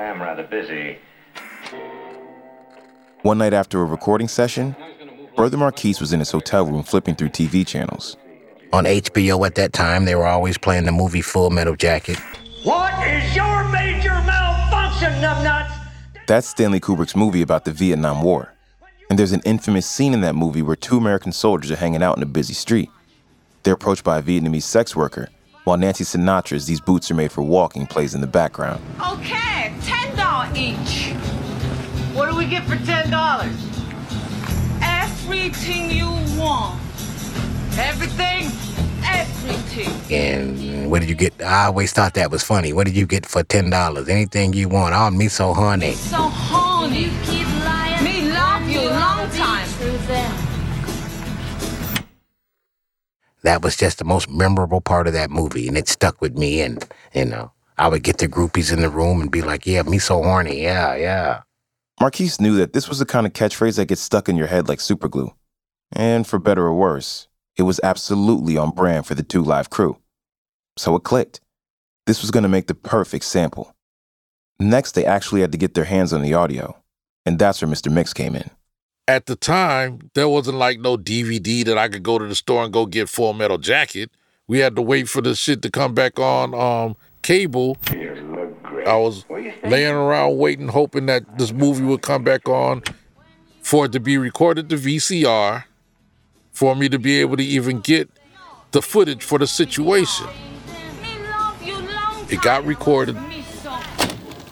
[0.00, 0.96] I am rather busy.
[3.20, 4.74] One night after a recording session,
[5.36, 8.16] Brother Marquis was in his hotel room flipping through TV channels.
[8.72, 12.18] On HBO at that time, they were always playing the movie Full Metal Jacket.
[12.62, 15.70] What is your major malfunction, numbnuts?
[16.26, 18.54] That's Stanley Kubrick's movie about the Vietnam War.
[19.10, 22.16] And there's an infamous scene in that movie where two American soldiers are hanging out
[22.16, 22.88] in a busy street.
[23.64, 25.28] They're approached by a Vietnamese sex worker,
[25.64, 28.82] while Nancy Sinatra's These Boots Are Made for Walking plays in the background.
[28.98, 29.50] Okay,
[30.20, 31.12] $10 each.
[32.14, 33.70] What do we get for $10?
[34.82, 36.80] Everything you want.
[37.78, 38.50] Everything?
[39.02, 39.92] Everything.
[40.10, 41.32] And what did you get?
[41.42, 42.72] I always thought that was funny.
[42.72, 44.08] What did you get for ten dollars?
[44.08, 44.94] Anything you want.
[44.94, 45.92] Oh, me so horny.
[45.92, 47.04] So horny.
[47.04, 48.04] You keep lying.
[48.04, 49.68] Me love you long time.
[53.42, 56.60] That was just the most memorable part of that movie, and it stuck with me.
[56.60, 56.84] And
[57.14, 59.98] you know, I would get the groupies in the room and be like, "Yeah, me
[59.98, 60.62] so horny.
[60.62, 61.42] Yeah, yeah."
[61.98, 64.68] Marquis knew that this was the kind of catchphrase that gets stuck in your head
[64.68, 65.32] like superglue.
[65.90, 69.96] And for better or worse, it was absolutely on brand for the Two Live crew.
[70.76, 71.40] So it clicked.
[72.06, 73.74] This was going to make the perfect sample.
[74.58, 76.76] Next, they actually had to get their hands on the audio,
[77.24, 77.90] and that's where Mr.
[77.90, 78.50] Mix came in.
[79.08, 82.62] At the time, there wasn't like no DVD that I could go to the store
[82.62, 84.10] and go get Full Metal Jacket.
[84.48, 87.76] We had to wait for the shit to come back on um, cable.
[88.86, 92.82] I was laying around waiting, hoping that this movie would come back on
[93.62, 95.64] for it to be recorded to VCR,
[96.52, 98.10] for me to be able to even get
[98.72, 100.26] the footage for the situation.
[102.28, 103.16] It got recorded.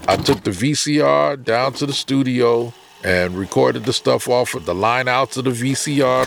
[0.07, 2.73] I took the VCR down to the studio
[3.05, 6.27] and recorded the stuff off of the line out to the VCR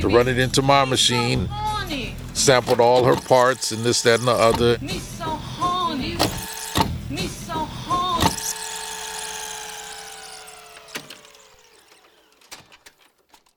[0.00, 1.48] to run it into my machine.
[2.34, 4.78] Sampled all her parts and this, that, and the other.
[4.78, 6.16] Me so horny.
[7.08, 8.30] Me so horny.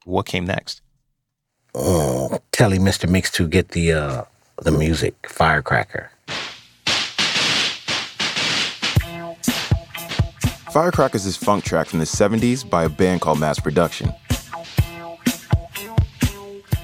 [0.09, 0.81] What came next?
[1.75, 3.07] Oh, telling Mr.
[3.07, 4.23] Mix to get the uh,
[4.59, 6.09] the music, Firecracker.
[10.71, 14.11] Firecrackers is this funk track from the 70s by a band called Mass Production.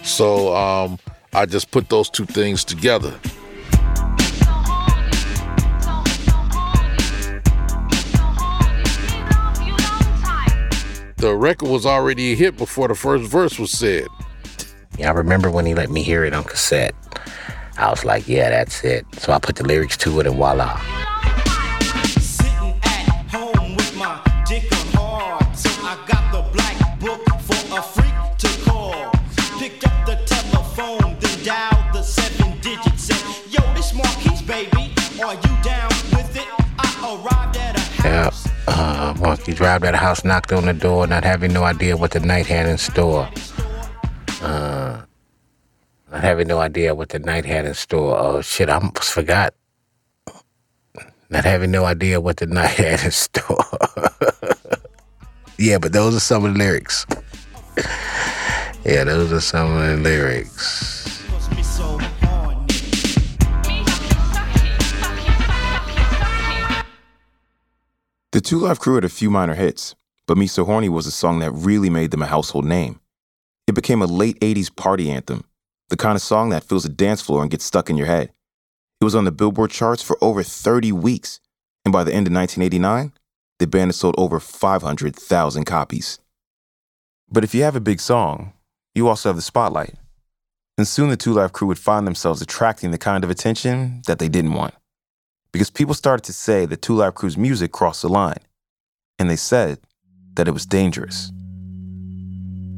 [0.03, 0.99] So um,
[1.33, 3.19] I just put those two things together.
[11.25, 14.05] The record was already a hit before the first verse was said.
[14.99, 16.93] Yeah, I remember when he let me hear it on cassette.
[17.79, 19.07] I was like, yeah, that's it.
[19.13, 20.79] So I put the lyrics to it and voila.
[22.19, 25.57] Sitting at home with my dick on hard.
[25.57, 29.11] So I got the black book for a freak to call.
[29.57, 33.05] Picked up the telephone, then dialed the seven digits.
[33.05, 34.93] Said, Yo, this Marquis, baby.
[35.23, 35.74] Are you down
[39.47, 42.47] Marky arrived at house, knocked on the door, not having no idea what the night
[42.47, 43.29] had in store.
[44.41, 45.01] Uh,
[46.11, 48.17] not having no idea what the night had in store.
[48.17, 49.53] Oh shit, I almost forgot.
[51.29, 53.63] Not having no idea what the night had in store.
[55.59, 57.05] yeah, but those are some of the lyrics.
[58.83, 61.14] yeah, those are some of the lyrics.
[68.35, 69.95] The Two Live Crew had a few minor hits,
[70.27, 72.99] but Me So Horny was a song that really made them a household name.
[73.65, 75.45] It became a late 80s party anthem,
[75.87, 78.33] the kind of song that fills a dance floor and gets stuck in your head.
[78.99, 81.39] It was on the Billboard charts for over 30 weeks,
[81.85, 83.13] and by the end of 1989,
[83.59, 86.19] the band had sold over 500,000 copies.
[87.31, 88.51] But if you have a big song,
[88.93, 89.93] you also have the spotlight.
[90.77, 94.19] And soon the Two Live Crew would find themselves attracting the kind of attention that
[94.19, 94.73] they didn't want
[95.55, 98.41] because people started to say that Two Live Crew's music crossed the line,
[99.17, 99.79] and they said
[100.33, 101.29] that it was dangerous.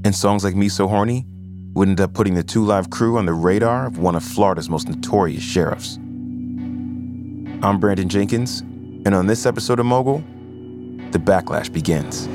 [0.06, 1.26] And songs like Me So Horny
[1.74, 4.70] would end up putting the Two Live Crew on the radar of one of Florida's
[4.70, 5.96] most notorious sheriffs.
[5.96, 10.20] I'm Brandon Jenkins, and on this episode of Mogul,
[11.10, 12.28] the backlash begins.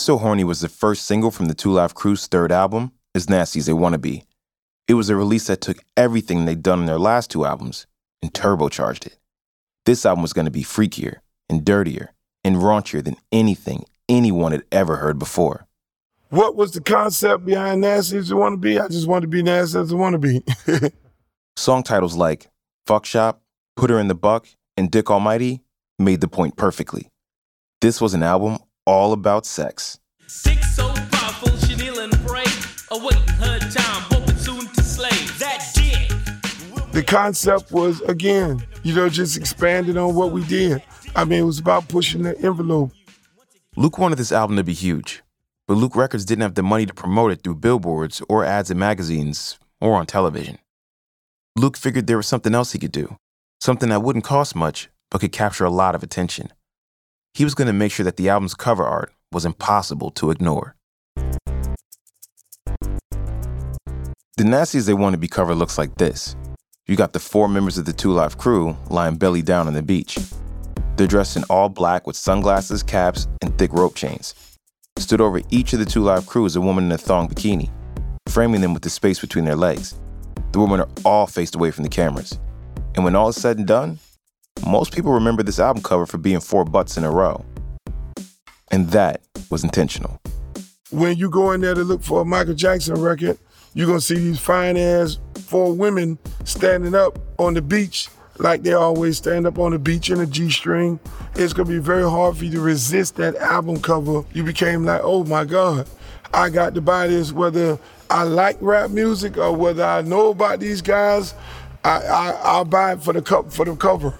[0.00, 3.58] So Horny was the first single from the Two Live Crew's third album, As Nasty
[3.58, 4.24] as They Wanna Be.
[4.88, 7.86] It was a release that took everything they'd done in their last two albums
[8.22, 9.18] and turbocharged it.
[9.84, 11.16] This album was gonna be freakier
[11.50, 15.66] and dirtier and raunchier than anything anyone had ever heard before.
[16.30, 18.80] What was the concept behind Nasty as You Wanna Be?
[18.80, 20.42] I just wanted to be nasty as I wanna be.
[21.56, 22.48] Song titles like
[22.86, 23.42] Fuck Shop,
[23.76, 24.48] Put Her in the Buck,
[24.78, 25.60] and Dick Almighty
[25.98, 27.10] made the point perfectly.
[27.82, 29.98] This was an album all about sex.
[30.42, 32.44] Dick so powerful, she kneel and pray,
[32.90, 36.92] awaiting her time, hoping soon to slay that dick.
[36.92, 40.82] the concept was, again, you know, just expanding on what we did.
[41.14, 42.92] I mean, it was about pushing the envelope.
[43.76, 45.22] Luke wanted this album to be huge,
[45.66, 48.78] but Luke Records didn't have the money to promote it through billboards or ads in
[48.78, 50.58] magazines or on television.
[51.56, 53.16] Luke figured there was something else he could do,
[53.60, 56.52] something that wouldn't cost much but could capture a lot of attention.
[57.32, 60.74] He was going to make sure that the album's cover art was impossible to ignore.
[64.36, 66.34] The Nasty as They Want to Be cover looks like this.
[66.86, 69.82] You got the four members of the Two Live crew lying belly down on the
[69.82, 70.18] beach.
[70.96, 74.34] They're dressed in all black with sunglasses, caps, and thick rope chains.
[74.98, 77.70] Stood over each of the Two Live crew is a woman in a thong bikini,
[78.28, 79.94] framing them with the space between their legs.
[80.52, 82.38] The women are all faced away from the cameras.
[82.96, 83.98] And when all is said and done,
[84.66, 87.44] most people remember this album cover for being four butts in a row.
[88.70, 90.20] And that was intentional.
[90.90, 93.38] When you go in there to look for a Michael Jackson record,
[93.74, 98.08] you're gonna see these fine ass four women standing up on the beach
[98.38, 100.98] like they always stand up on the beach in a G string.
[101.34, 104.24] It's gonna be very hard for you to resist that album cover.
[104.32, 105.88] You became like, oh my God,
[106.32, 110.60] I got to buy this whether I like rap music or whether I know about
[110.60, 111.34] these guys.
[111.84, 114.18] I, I I'll buy it for the co- for the cover.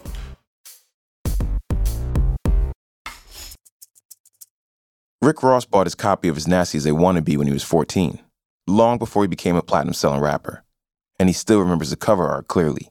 [5.23, 7.63] Rick Ross bought his copy of As Nasty as They Wanna Be when he was
[7.63, 8.21] 14,
[8.67, 10.65] long before he became a platinum selling rapper.
[11.19, 12.89] And he still remembers the cover art clearly.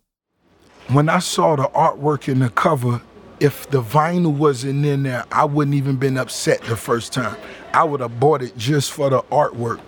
[0.90, 3.02] when I saw the artwork in the cover,
[3.40, 7.36] if the vinyl wasn't in there, I wouldn't even been upset the first time.
[7.74, 9.80] I would have bought it just for the artwork.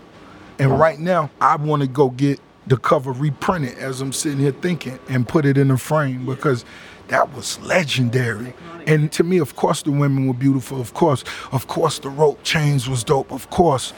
[0.58, 4.52] And right now, I want to go get the cover reprinted as I'm sitting here
[4.52, 6.66] thinking and put it in a frame because
[7.12, 8.54] that was legendary.
[8.88, 10.80] And to me, of course, the women were beautiful.
[10.80, 13.32] Of course, of course, the rope chains was dope.
[13.32, 13.94] Of course,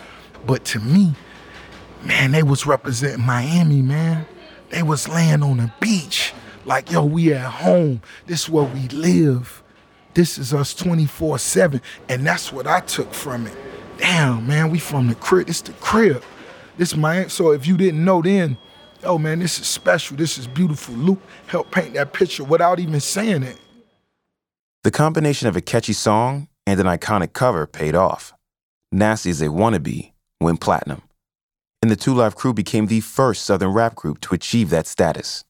[0.48, 1.14] but to me,
[2.04, 4.26] man, they was representing Miami, man.
[4.72, 6.34] They was laying on the beach.
[6.66, 8.02] Like, yo, we at home.
[8.26, 9.62] This is where we live.
[10.16, 11.82] This is us 24-7.
[12.10, 13.56] And that's what I took from it.
[14.00, 15.50] Damn, man, we from the crib.
[15.50, 16.24] It's the crib.
[16.78, 18.58] This my so if you didn't know then,
[19.06, 20.18] oh man, this is special.
[20.18, 20.96] This is beautiful.
[20.96, 23.58] Luke helped paint that picture without even saying it.
[24.84, 28.34] The combination of a catchy song and an iconic cover paid off.
[28.92, 31.02] Nasty as They Wanna Be went platinum.
[31.82, 35.44] And the Two Live Crew became the first Southern rap group to achieve that status.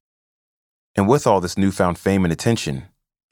[0.95, 2.85] And with all this newfound fame and attention,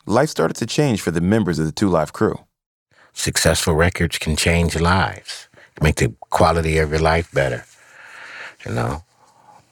[0.06, 2.39] life started to change for the members of the Two Live Crew.
[3.13, 5.47] Successful records can change lives,
[5.81, 7.65] make the quality of your life better.
[8.65, 9.03] You know,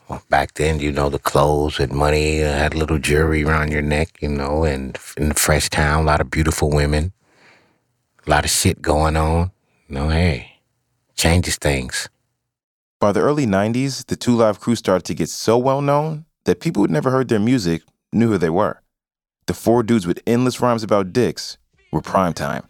[0.09, 3.71] well, back then, you know, the clothes and money uh, had a little jewelry around
[3.71, 7.13] your neck, you know, and in Fresh Town, a lot of beautiful women,
[8.25, 9.51] a lot of shit going on.
[9.87, 10.61] You know, hey,
[11.15, 12.09] changes things.
[12.99, 16.59] By the early 90s, the Two Live Crew started to get so well known that
[16.59, 18.81] people who'd never heard their music knew who they were.
[19.45, 21.57] The four dudes with endless rhymes about dicks
[21.91, 22.63] were prime time.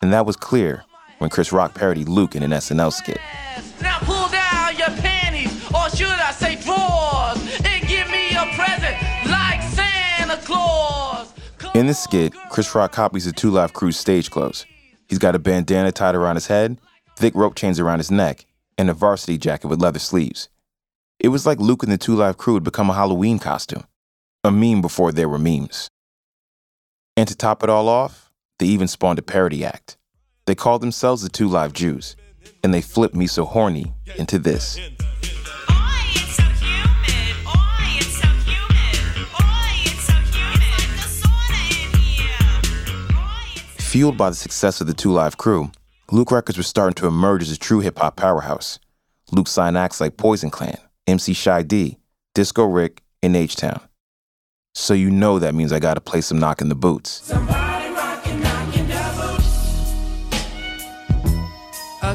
[0.00, 0.84] And that was clear
[1.18, 3.18] when Chris Rock parodied Luke in an SNL skit.
[11.72, 14.66] In the skit, Chris Rock copies the Two Live Crew's stage clothes.
[15.06, 16.80] He's got a bandana tied around his head,
[17.16, 18.44] thick rope chains around his neck,
[18.76, 20.48] and a varsity jacket with leather sleeves.
[21.20, 23.84] It was like Luke and the Two Live Crew had become a Halloween costume,
[24.42, 25.88] a meme before there were memes.
[27.16, 29.96] And to top it all off, they even spawned a parody act.
[30.46, 32.16] They called themselves the Two Live Jews,
[32.64, 34.76] and they flipped Me So Horny into this.
[43.90, 45.72] Fueled by the success of the Two Live Crew,
[46.12, 48.78] Luke Records was starting to emerge as a true hip hop powerhouse.
[49.32, 50.78] Luke signed acts like Poison Clan,
[51.08, 51.98] MC Shy D,
[52.32, 53.80] Disco Rick, and H Town.
[54.76, 57.32] So you know that means I gotta play some Knock in the Boots.
[57.32, 57.34] Uh,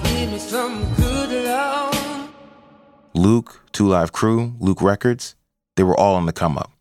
[0.01, 2.31] give me some good love.
[3.13, 5.35] Luke, Two Live Crew, Luke Records,
[5.75, 6.71] they were all on the come up.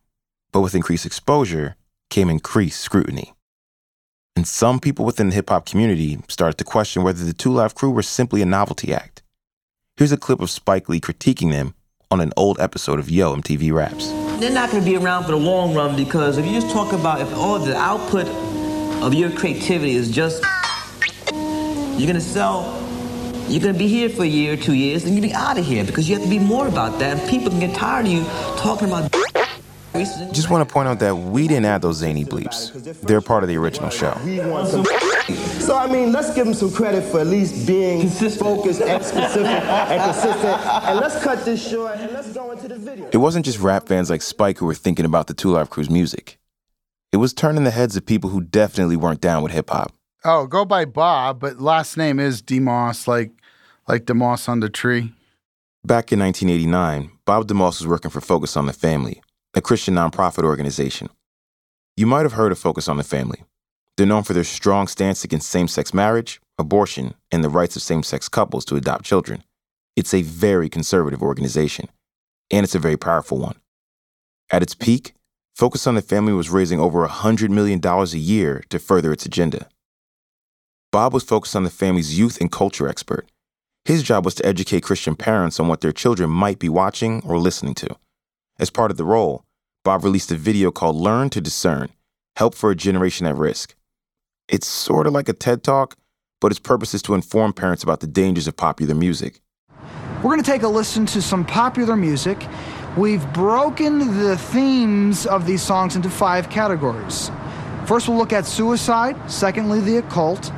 [0.52, 1.74] But with increased exposure
[2.10, 3.33] came increased scrutiny.
[4.36, 7.74] And some people within the hip hop community started to question whether the Two Live
[7.74, 9.22] Crew were simply a novelty act.
[9.96, 11.74] Here's a clip of Spike Lee critiquing them
[12.10, 14.08] on an old episode of Yo MTV Raps.
[14.40, 16.92] They're not going to be around for the long run because if you just talk
[16.92, 18.26] about if all the output
[19.02, 20.42] of your creativity is just
[21.32, 22.84] you're going to sell
[23.46, 25.84] you're gonna be here for a year two years, and you'll be out of here
[25.84, 27.18] because you have to be more about that.
[27.18, 28.24] And people can get tired of you
[28.56, 29.12] talking about.
[29.94, 32.72] Just want to point out that we didn't add those zany bleeps.
[33.02, 34.18] They're part of the original show.
[34.24, 34.84] We want some.
[35.64, 38.42] So I mean, let's give him some credit for at least being consistent.
[38.42, 40.44] focused and specific and consistent.
[40.84, 43.08] And let's cut this short and let's go into the video.
[43.10, 45.88] It wasn't just rap fans like Spike who were thinking about the Two Live Crew's
[45.88, 46.38] music.
[47.12, 49.92] It was turning the heads of people who definitely weren't down with hip hop.
[50.26, 53.30] Oh, go by Bob, but last name is DeMoss, like
[53.88, 55.14] like the moss on the tree.
[55.86, 59.22] Back in 1989, Bob DeMoss was working for Focus on the Family,
[59.56, 61.08] a Christian nonprofit organization.
[61.96, 63.44] You might have heard of Focus on the Family.
[63.96, 67.82] They're known for their strong stance against same sex marriage, abortion, and the rights of
[67.82, 69.44] same sex couples to adopt children.
[69.94, 71.88] It's a very conservative organization,
[72.50, 73.54] and it's a very powerful one.
[74.50, 75.14] At its peak,
[75.54, 79.68] Focus on the Family was raising over $100 million a year to further its agenda.
[80.90, 83.30] Bob was Focus on the Family's youth and culture expert.
[83.84, 87.38] His job was to educate Christian parents on what their children might be watching or
[87.38, 87.96] listening to.
[88.58, 89.43] As part of the role,
[89.84, 91.90] Bob released a video called Learn to Discern
[92.36, 93.76] Help for a Generation at Risk.
[94.48, 95.96] It's sort of like a TED Talk,
[96.40, 99.42] but its purpose is to inform parents about the dangers of popular music.
[100.16, 102.46] We're going to take a listen to some popular music.
[102.96, 107.30] We've broken the themes of these songs into five categories.
[107.84, 109.30] First, we'll look at suicide.
[109.30, 110.50] Secondly, the occult.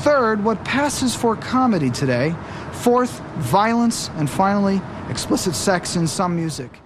[0.00, 2.34] Third, what passes for comedy today.
[2.72, 4.10] Fourth, violence.
[4.16, 6.80] And finally, explicit sex in some music.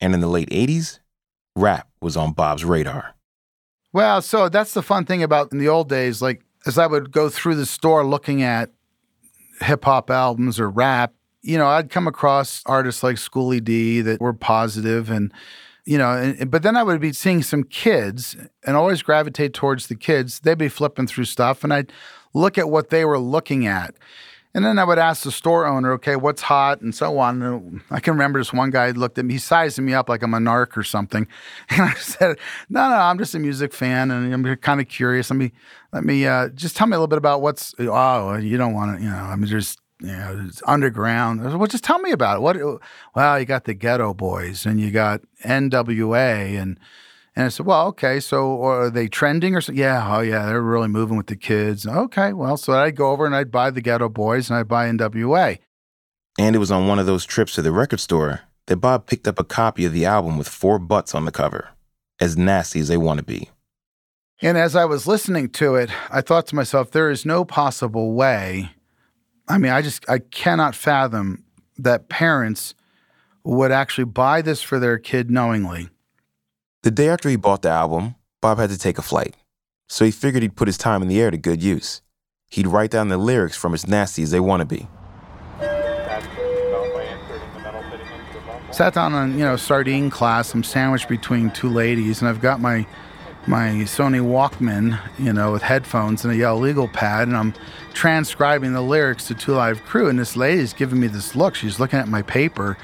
[0.00, 1.00] And in the late 80s,
[1.58, 3.14] rap was on Bob's radar.
[3.92, 7.10] Well, so that's the fun thing about in the old days, like as I would
[7.10, 8.70] go through the store looking at
[9.60, 14.20] hip hop albums or rap, you know, I'd come across artists like Schoolly D that
[14.20, 15.32] were positive and
[15.84, 18.36] you know, and, but then I would be seeing some kids
[18.66, 20.40] and always gravitate towards the kids.
[20.40, 21.90] They'd be flipping through stuff and I'd
[22.34, 23.94] look at what they were looking at.
[24.54, 27.42] And then I would ask the store owner, okay, what's hot and so on.
[27.42, 30.22] And I can remember this one guy looked at me, he sized me up like
[30.22, 31.26] I'm a narc or something.
[31.70, 32.38] And I said,
[32.68, 35.30] no, no, I'm just a music fan and I'm kind of curious.
[35.30, 35.52] Let me,
[35.92, 38.98] let me, uh, just tell me a little bit about what's, oh, you don't want
[38.98, 41.42] to, you know, I mean, there's, you know, it's underground.
[41.42, 42.40] Said, well, just tell me about it.
[42.40, 42.80] What,
[43.14, 46.78] well, you got the Geto Boys and you got NWA and,
[47.38, 49.80] and I said, well, okay, so are they trending or something?
[49.80, 51.86] Yeah, oh yeah, they're really moving with the kids.
[51.86, 54.88] Okay, well, so I'd go over and I'd buy the Geto Boys and I'd buy
[54.88, 55.60] NWA.
[56.36, 59.28] And it was on one of those trips to the record store that Bob picked
[59.28, 61.68] up a copy of the album with four butts on the cover,
[62.18, 63.48] as nasty as they want to be.
[64.42, 68.14] And as I was listening to it, I thought to myself, there is no possible
[68.14, 68.70] way.
[69.46, 71.44] I mean, I just, I cannot fathom
[71.76, 72.74] that parents
[73.44, 75.88] would actually buy this for their kid knowingly
[76.82, 79.36] the day after he bought the album, Bob had to take a flight,
[79.88, 82.02] so he figured he'd put his time in the air to good use.
[82.50, 84.88] He'd write down the lyrics from as nasty as they want to be.
[88.70, 90.54] Sat down on, you know, sardine class.
[90.54, 92.86] I'm sandwiched between two ladies, and I've got my
[93.46, 97.54] my Sony Walkman, you know, with headphones and a yellow legal pad, and I'm
[97.94, 100.08] transcribing the lyrics to Two Live Crew.
[100.08, 101.54] And this lady's giving me this look.
[101.54, 102.76] She's looking at my paper.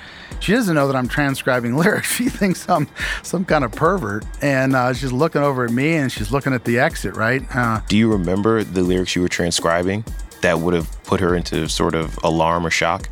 [0.45, 2.13] She doesn't know that I'm transcribing lyrics.
[2.13, 2.87] She thinks I'm
[3.23, 6.65] some kind of pervert, and uh, she's looking over at me and she's looking at
[6.65, 7.17] the exit.
[7.17, 7.43] Right?
[7.57, 10.05] Uh, Do you remember the lyrics you were transcribing
[10.43, 13.09] that would have put her into sort of alarm or shock?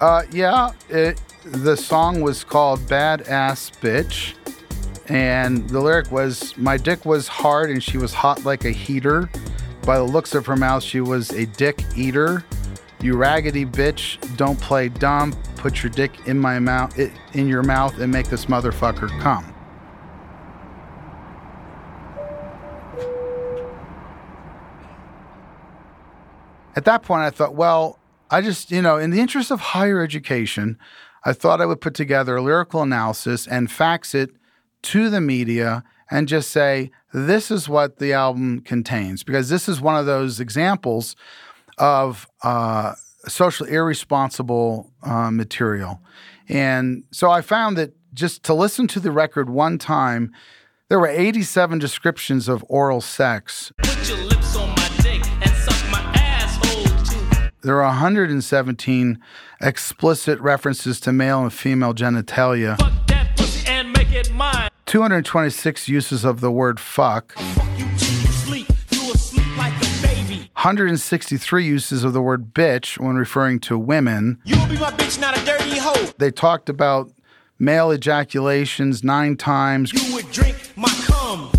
[0.00, 0.70] Uh, yeah.
[0.88, 4.34] It, the song was called "Badass Bitch."
[5.08, 9.28] and the lyric was my dick was hard and she was hot like a heater
[9.84, 12.42] by the looks of her mouth she was a dick eater
[13.02, 16.94] you raggedy bitch don't play dumb put your dick in my mouth
[17.32, 19.46] in your mouth and make this motherfucker come
[26.76, 27.98] at that point i thought well
[28.30, 30.78] i just you know in the interest of higher education
[31.24, 34.28] i thought i would put together a lyrical analysis and fax it
[34.82, 39.22] to the media and just say, this is what the album contains.
[39.22, 41.16] Because this is one of those examples
[41.78, 42.94] of uh,
[43.28, 46.00] socially irresponsible uh, material.
[46.48, 50.32] And so I found that just to listen to the record one time,
[50.88, 53.72] there were 87 descriptions of oral sex.
[57.62, 59.18] There are 117
[59.62, 62.76] explicit references to male and female genitalia.
[64.84, 67.34] 226 uses of the word fuck.
[70.64, 74.40] 163 uses of the word bitch when referring to women.
[74.44, 76.10] You'll be my bitch, not a dirty hoe.
[76.16, 77.12] They talked about
[77.58, 79.92] male ejaculations nine times.
[79.92, 81.50] You would drink my cum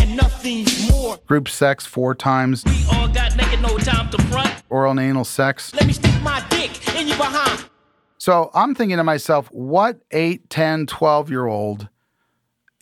[0.00, 1.18] and nothing more.
[1.26, 2.64] Group sex four times.
[2.64, 4.62] We all got naked, no time to front.
[4.70, 5.74] oral and anal sex.
[5.74, 7.68] Let me stick my dick in your behind.
[8.16, 11.90] So I'm thinking to myself, what 8, 10, 12 year old,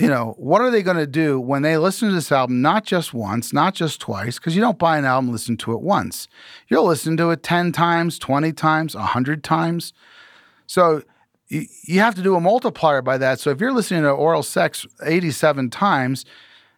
[0.02, 2.84] you know, what are they going to do when they listen to this album, not
[2.84, 6.26] just once, not just twice, because you don't buy an album, listen to it once.
[6.66, 9.92] You'll listen to it 10 times, 20 times, 100 times.
[10.66, 11.04] So
[11.46, 13.38] you, you have to do a multiplier by that.
[13.38, 16.24] So if you're listening to oral sex 87 times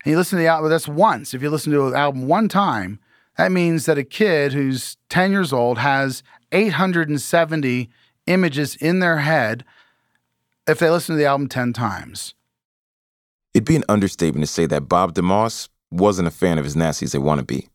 [0.05, 1.33] and you listen to the album, that's once.
[1.33, 2.99] If you listen to an album one time,
[3.39, 7.89] that means that a kid who's 10 years old has 870
[8.27, 9.65] images in their head
[10.69, 12.35] if they listen to the album 10 times.
[13.55, 17.07] It'd be an understatement to say that Bob DeMoss wasn't a fan of as nasty
[17.07, 17.69] as they want to be.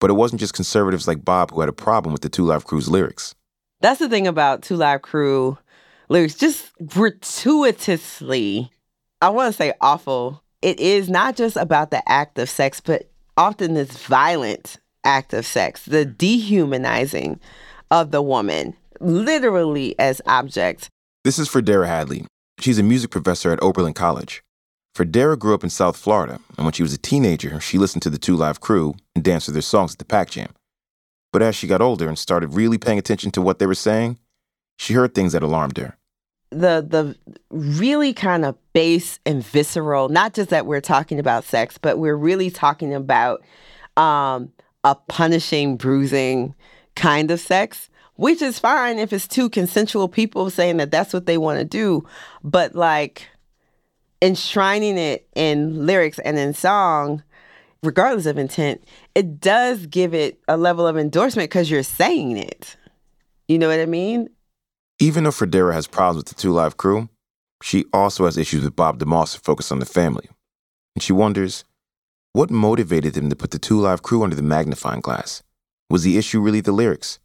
[0.00, 2.64] But it wasn't just conservatives like Bob who had a problem with the Two Live
[2.64, 3.34] Crew's lyrics.
[3.80, 5.58] That's the thing about Two Live Crew
[6.08, 8.70] lyrics, just gratuitously,
[9.20, 10.42] I want to say awful.
[10.62, 15.44] It is not just about the act of sex, but often this violent act of
[15.44, 17.38] sex, the dehumanizing
[17.90, 20.88] of the woman, literally as object.
[21.22, 22.26] This is Fredara Hadley.
[22.58, 24.42] She's a music professor at Oberlin College.
[24.96, 28.08] Fredara grew up in South Florida, and when she was a teenager, she listened to
[28.08, 30.48] the Two Live Crew and danced to their songs at the Pac Jam.
[31.34, 34.18] But as she got older and started really paying attention to what they were saying,
[34.78, 35.98] she heard things that alarmed her.
[36.48, 37.14] The the
[37.50, 42.16] really kind of base and visceral, not just that we're talking about sex, but we're
[42.16, 43.44] really talking about
[43.98, 44.50] um,
[44.82, 46.54] a punishing, bruising
[46.94, 51.26] kind of sex, which is fine if it's two consensual people saying that that's what
[51.26, 52.02] they want to do.
[52.42, 53.28] But like
[54.26, 57.22] enshrining it in lyrics and in song,
[57.84, 58.82] regardless of intent,
[59.14, 62.76] it does give it a level of endorsement because you're saying it.
[63.46, 64.28] You know what I mean?
[64.98, 67.08] Even though Fredara has problems with the Two Live Crew,
[67.62, 70.28] she also has issues with Bob DeMoss to focus on the family.
[70.96, 71.64] And she wonders
[72.32, 75.42] what motivated them to put the Two Live Crew under the magnifying glass?
[75.88, 77.20] Was the issue really the lyrics?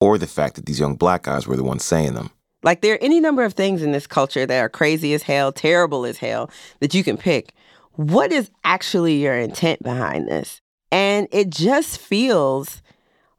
[0.00, 2.30] Or the fact that these young black guys were the ones saying them?
[2.62, 5.52] Like there are any number of things in this culture that are crazy as hell,
[5.52, 7.54] terrible as hell, that you can pick.
[7.92, 10.60] What is actually your intent behind this?
[10.92, 12.82] And it just feels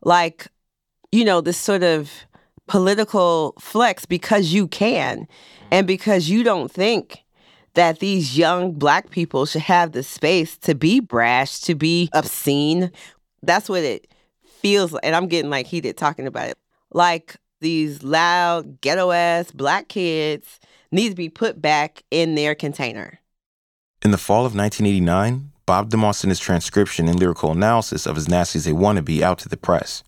[0.02, 0.48] like,
[1.12, 2.12] you know, this sort of
[2.68, 5.28] political flex because you can
[5.72, 7.24] and because you don't think
[7.74, 12.92] that these young black people should have the space to be brash, to be obscene.
[13.44, 14.08] That's what it
[14.62, 15.02] feels like.
[15.04, 16.58] And I'm getting like heated talking about it.
[16.94, 20.60] Like these loud, ghetto ass black kids
[20.92, 23.20] need to be put back in their container.
[24.04, 28.28] In the fall of 1989, Bob DeMoss sent his transcription and lyrical analysis of As
[28.28, 30.04] Nasty as They Wanna Be out to the press.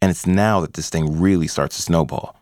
[0.00, 2.36] And it's now that this thing really starts to snowball.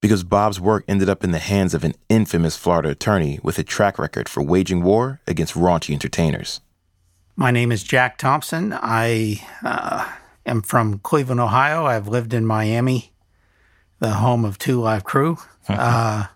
[0.00, 3.64] Because Bob's work ended up in the hands of an infamous Florida attorney with a
[3.64, 6.60] track record for waging war against raunchy entertainers.
[7.36, 8.72] My name is Jack Thompson.
[8.72, 10.12] I uh,
[10.44, 11.86] am from Cleveland, Ohio.
[11.86, 13.12] I've lived in Miami,
[13.98, 16.26] the home of Two Live Crew, uh,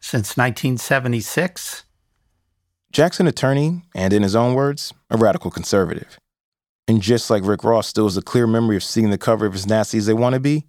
[0.00, 1.84] since 1976.
[2.92, 6.18] Jack's an attorney, and in his own words, a radical conservative.
[6.88, 9.54] And just like Rick Ross still has a clear memory of seeing the cover of
[9.54, 10.66] As Nasty as They Want to Be,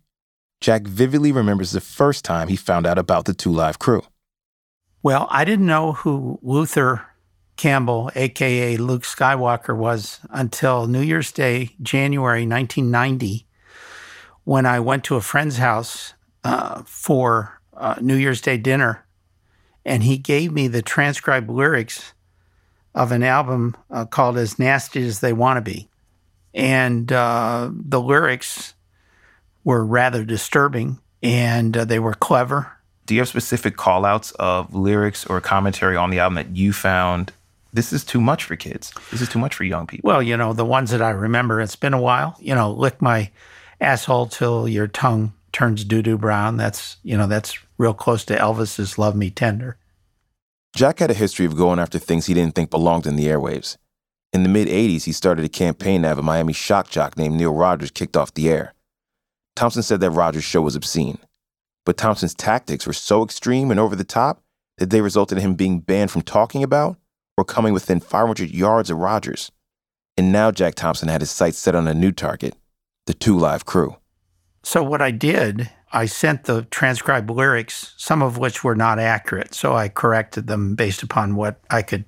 [0.62, 4.04] Jack vividly remembers the first time he found out about the Two Live Crew.
[5.02, 7.06] Well, I didn't know who Luther
[7.58, 13.46] Campbell, aka Luke Skywalker, was until New Year's Day, January 1990,
[14.46, 19.06] when I went to a friend's house uh, for uh, New Year's Day dinner,
[19.86, 22.14] and he gave me the transcribed lyrics
[22.96, 25.90] of an album uh, called As Nasty as They Want to Be.
[26.54, 28.76] And uh, the lyrics
[29.64, 32.72] were rather disturbing and uh, they were clever.
[33.06, 36.74] Do you have specific call outs of lyrics or commentary on the album that you
[36.74, 37.34] found
[37.74, 38.94] this is too much for kids?
[39.10, 40.08] This is too much for young people?
[40.08, 42.38] Well, you know, the ones that I remember, it's been a while.
[42.40, 43.32] You know, lick my
[43.82, 46.58] asshole till your tongue turns doo doo brown.
[46.58, 49.78] That's, you know, that's real close to Elvis's Love Me Tender.
[50.76, 53.78] Jack had a history of going after things he didn't think belonged in the airwaves.
[54.34, 57.36] In the mid 80s, he started a campaign to have a Miami shock jock named
[57.36, 58.74] Neil Rogers kicked off the air.
[59.56, 61.20] Thompson said that Rogers' show was obscene.
[61.86, 64.42] But Thompson's tactics were so extreme and over the top
[64.78, 66.98] that they resulted in him being banned from talking about
[67.38, 69.52] or coming within 500 yards of Rogers.
[70.18, 72.56] And now Jack Thompson had his sights set on a new target
[73.06, 73.98] the Two Live Crew.
[74.64, 79.54] So, what I did, I sent the transcribed lyrics, some of which were not accurate.
[79.54, 82.06] So, I corrected them based upon what I could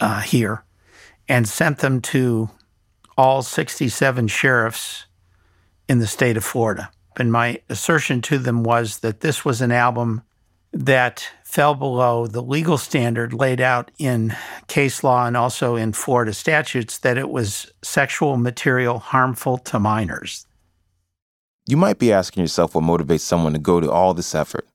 [0.00, 0.64] uh, hear
[1.28, 2.50] and sent them to
[3.16, 5.06] all 67 sheriffs
[5.88, 6.90] in the state of Florida.
[7.16, 10.22] And my assertion to them was that this was an album
[10.72, 14.34] that fell below the legal standard laid out in
[14.66, 20.46] case law and also in Florida statutes that it was sexual material harmful to minors.
[21.66, 24.66] You might be asking yourself what motivates someone to go to all this effort,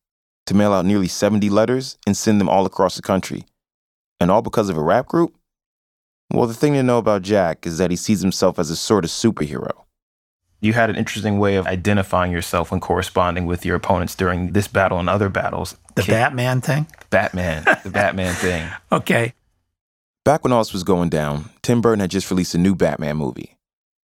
[0.47, 3.45] to mail out nearly 70 letters and send them all across the country,
[4.19, 5.35] and all because of a rap group?
[6.33, 9.05] Well, the thing to know about Jack is that he sees himself as a sort
[9.05, 9.83] of superhero.
[10.61, 14.67] You had an interesting way of identifying yourself when corresponding with your opponents during this
[14.67, 15.77] battle and other battles.
[15.95, 16.87] The Batman thing?
[17.11, 17.65] Batman.
[17.83, 18.67] The Batman thing.
[18.91, 19.33] Okay.
[20.25, 23.17] Back when all this was going down, Tim Burton had just released a new Batman
[23.17, 23.57] movie,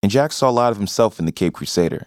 [0.02, 2.06] and Jack saw a lot of himself in the Cape Crusader.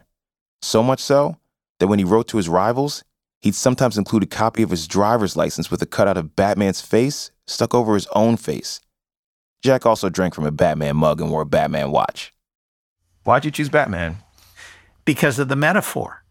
[0.62, 1.38] So much so
[1.80, 3.04] that when he wrote to his rivals,
[3.42, 7.32] he'd sometimes include a copy of his driver's license with a cutout of Batman's face
[7.46, 8.82] stuck over his own face.
[9.64, 12.34] Jack also drank from a Batman mug and wore a Batman watch.
[13.24, 14.18] Why'd you choose Batman?
[15.06, 16.24] Because of the metaphor.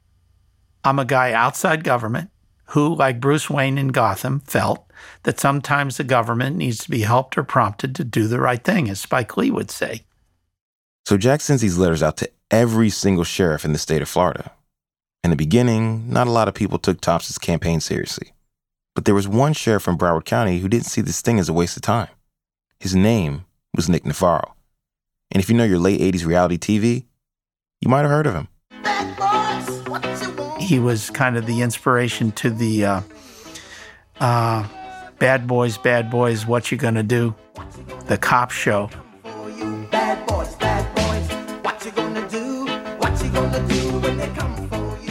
[0.85, 2.31] I'm a guy outside government
[2.71, 4.91] who, like Bruce Wayne in Gotham, felt
[5.25, 8.89] that sometimes the government needs to be helped or prompted to do the right thing,
[8.89, 10.05] as Spike Lee would say.
[11.05, 14.53] So Jack sends these letters out to every single sheriff in the state of Florida.
[15.25, 18.33] In the beginning, not a lot of people took Thompson's campaign seriously.
[18.95, 21.53] But there was one sheriff from Broward County who didn't see this thing as a
[21.53, 22.09] waste of time.
[22.81, 24.55] His name was Nick Navarro.
[25.31, 27.05] And if you know your late 80s reality TV,
[27.81, 28.49] you might have heard of him.
[30.61, 33.01] He was kind of the inspiration to the uh,
[34.21, 34.67] uh,
[35.19, 37.35] Bad Boys, Bad Boys, What You Gonna Do?
[38.07, 38.91] The cop show.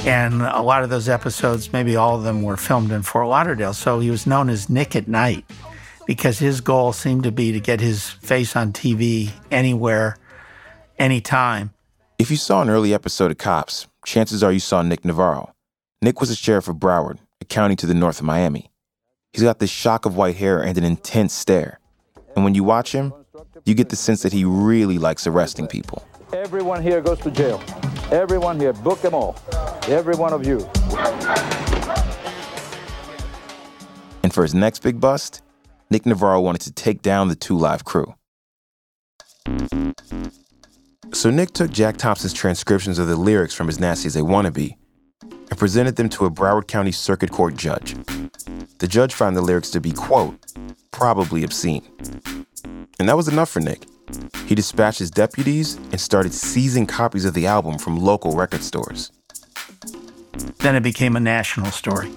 [0.05, 3.73] And a lot of those episodes, maybe all of them, were filmed in Fort Lauderdale.
[3.73, 5.45] So he was known as Nick at Night
[6.05, 10.17] because his goal seemed to be to get his face on TV anywhere,
[10.99, 11.71] anytime.
[12.19, 15.53] If you saw an early episode of Cops, chances are you saw Nick Navarro.
[16.03, 18.69] Nick was the sheriff of Broward, a county to the north of Miami.
[19.33, 21.79] He's got this shock of white hair and an intense stare.
[22.35, 23.11] And when you watch him,
[23.65, 26.07] you get the sense that he really likes arresting people.
[26.33, 27.61] Everyone here goes to jail.
[28.11, 29.35] Everyone here, book them all.
[29.87, 30.67] Every one of you.
[34.23, 35.43] And for his next big bust,
[35.89, 38.15] Nick Navarro wanted to take down the Two Live crew.
[41.13, 44.51] So Nick took Jack Thompson's transcriptions of the lyrics from his Nasty as They Wanna
[44.51, 44.77] Be
[45.21, 47.95] and presented them to a Broward County Circuit Court judge.
[48.79, 50.37] The judge found the lyrics to be, quote,
[50.91, 51.83] probably obscene.
[52.99, 53.85] And that was enough for Nick.
[54.45, 59.11] He dispatched his deputies and started seizing copies of the album from local record stores.
[60.59, 62.11] Then it became a national story.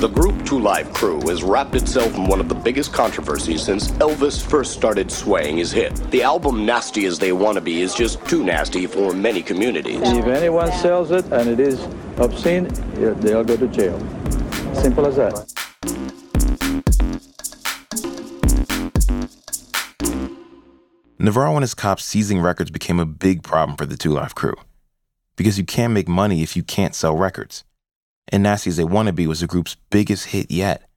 [0.00, 3.90] The group Two Live Crew has wrapped itself in one of the biggest controversies since
[3.92, 5.92] Elvis first started swaying his hit.
[6.12, 10.00] The album Nasty as They Wanna Be is just too nasty for many communities.
[10.02, 11.80] If anyone sells it and it is
[12.16, 13.98] obscene, they'll go to jail.
[14.74, 15.67] Simple as that.
[21.20, 24.54] Navarro and his cops seizing records became a big problem for the Two Live crew.
[25.34, 27.64] Because you can't make money if you can't sell records.
[28.28, 30.88] And Nasty as They Wanna Be was the group's biggest hit yet.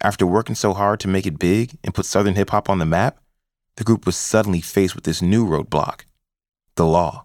[0.00, 2.86] After working so hard to make it big and put Southern hip hop on the
[2.86, 3.18] map,
[3.76, 6.02] the group was suddenly faced with this new roadblock
[6.76, 7.24] the law.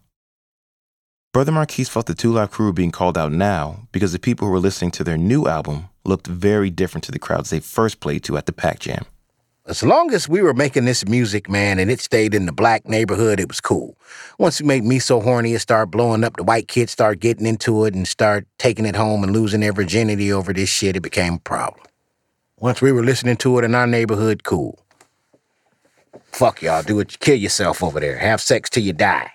[1.31, 4.47] Brother Marquis felt the Two Live crew were being called out now because the people
[4.47, 7.99] who were listening to their new album looked very different to the crowds they first
[7.99, 9.05] played to at the Pac Jam.
[9.65, 12.85] As long as we were making this music, man, and it stayed in the black
[12.85, 13.97] neighborhood, it was cool.
[14.37, 16.35] Once it made me so horny, it started blowing up.
[16.35, 19.71] The white kids start getting into it and start taking it home and losing their
[19.71, 20.97] virginity over this shit.
[20.97, 21.81] It became a problem.
[22.59, 24.79] Once we were listening to it in our neighborhood, cool.
[26.33, 27.17] Fuck y'all, do it.
[27.21, 28.17] Kill yourself over there.
[28.17, 29.31] Have sex till you die.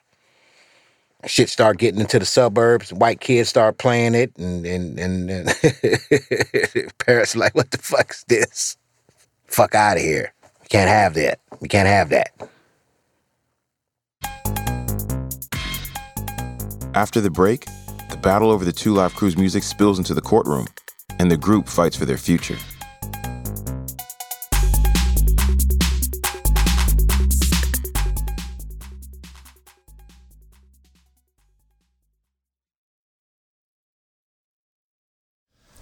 [1.24, 2.92] Shit start getting into the suburbs.
[2.92, 8.24] White kids start playing it, and and and, and parents are like, "What the fuck's
[8.24, 8.76] this?"
[9.48, 10.32] Fuck out of here.
[10.62, 11.40] We can't have that.
[11.60, 12.32] We can't have that.
[16.94, 17.66] After the break,
[18.10, 20.66] the battle over the Two Live Crew's music spills into the courtroom,
[21.18, 22.56] and the group fights for their future.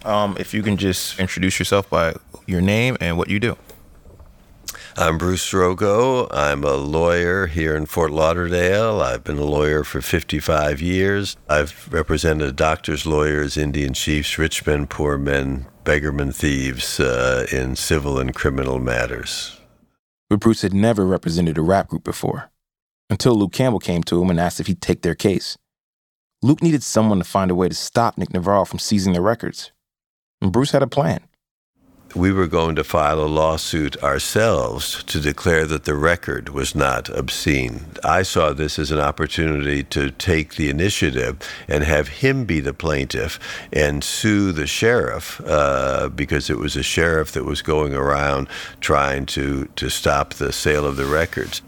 [0.04, 2.14] Um, if you can just introduce yourself by
[2.46, 3.56] your name and what you do.
[4.98, 6.26] I'm Bruce Rogow.
[6.30, 9.02] I'm a lawyer here in Fort Lauderdale.
[9.02, 11.36] I've been a lawyer for 55 years.
[11.50, 18.18] I've represented doctors, lawyers, Indian chiefs, rich men, poor men, beggarmen, thieves uh, in civil
[18.18, 19.60] and criminal matters.
[20.30, 22.50] But Bruce had never represented a rap group before,
[23.10, 25.58] until Luke Campbell came to him and asked if he'd take their case.
[26.42, 29.72] Luke needed someone to find a way to stop Nick Navarro from seizing their records.
[30.40, 31.20] And Bruce had a plan.
[32.16, 37.10] We were going to file a lawsuit ourselves to declare that the record was not
[37.10, 37.84] obscene.
[38.02, 41.36] I saw this as an opportunity to take the initiative
[41.68, 43.38] and have him be the plaintiff
[43.70, 48.48] and sue the sheriff uh, because it was a sheriff that was going around
[48.80, 51.60] trying to, to stop the sale of the records.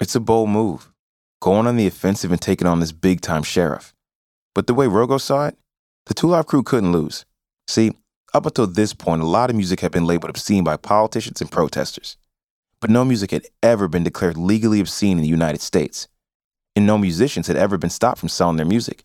[0.00, 0.92] It's a bold move,
[1.40, 3.94] going on the offensive and taking on this big time sheriff.
[4.54, 5.56] But the way Rogow saw it,
[6.04, 7.24] the Two crew couldn't lose.
[7.68, 7.92] See,
[8.34, 11.50] up until this point, a lot of music had been labeled obscene by politicians and
[11.50, 12.16] protesters.
[12.80, 16.08] But no music had ever been declared legally obscene in the United States.
[16.76, 19.02] And no musicians had ever been stopped from selling their music.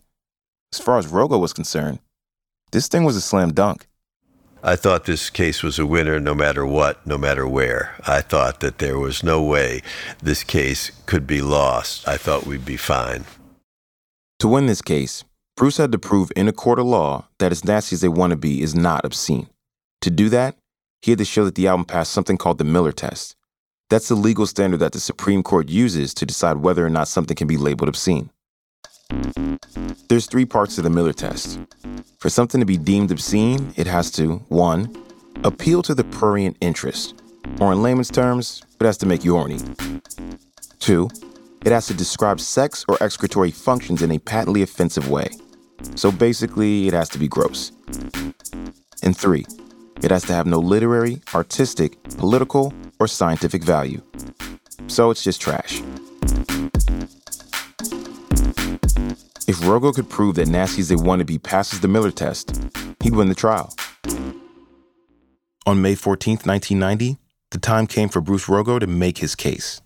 [0.71, 1.99] As far as Rogow was concerned,
[2.71, 3.87] this thing was a slam dunk.
[4.65, 7.95] I thought this case was a winner no matter what, no matter where.
[8.07, 9.81] I thought that there was no way
[10.21, 12.07] this case could be lost.
[12.07, 13.25] I thought we'd be fine.
[14.39, 15.23] To win this case,
[15.63, 18.31] Bruce had to prove in a court of law that As Nasty as They Want
[18.31, 19.47] to Be is not obscene.
[20.01, 20.57] To do that,
[21.01, 23.37] he had to show that the album passed something called the Miller test.
[23.89, 27.37] That's the legal standard that the Supreme Court uses to decide whether or not something
[27.37, 28.29] can be labeled obscene.
[30.09, 31.61] There's three parts to the Miller test.
[32.19, 35.05] For something to be deemed obscene, it has to 1.
[35.45, 37.21] appeal to the prurient interest,
[37.61, 39.61] or in layman's terms, it has to make you horny.
[40.79, 41.09] 2.
[41.63, 45.29] It has to describe sex or excretory functions in a patently offensive way.
[45.95, 47.71] So basically, it has to be gross.
[49.03, 49.45] And 3.
[50.01, 54.01] It has to have no literary, artistic, political, or scientific value.
[54.87, 55.81] So it's just trash.
[59.45, 62.61] If Rogow could prove that Nasty's They Want to Be passes the Miller test,
[63.01, 63.73] he'd win the trial.
[65.65, 67.17] On May 14, 1990,
[67.51, 69.79] the time came for Bruce Rogow to make his case.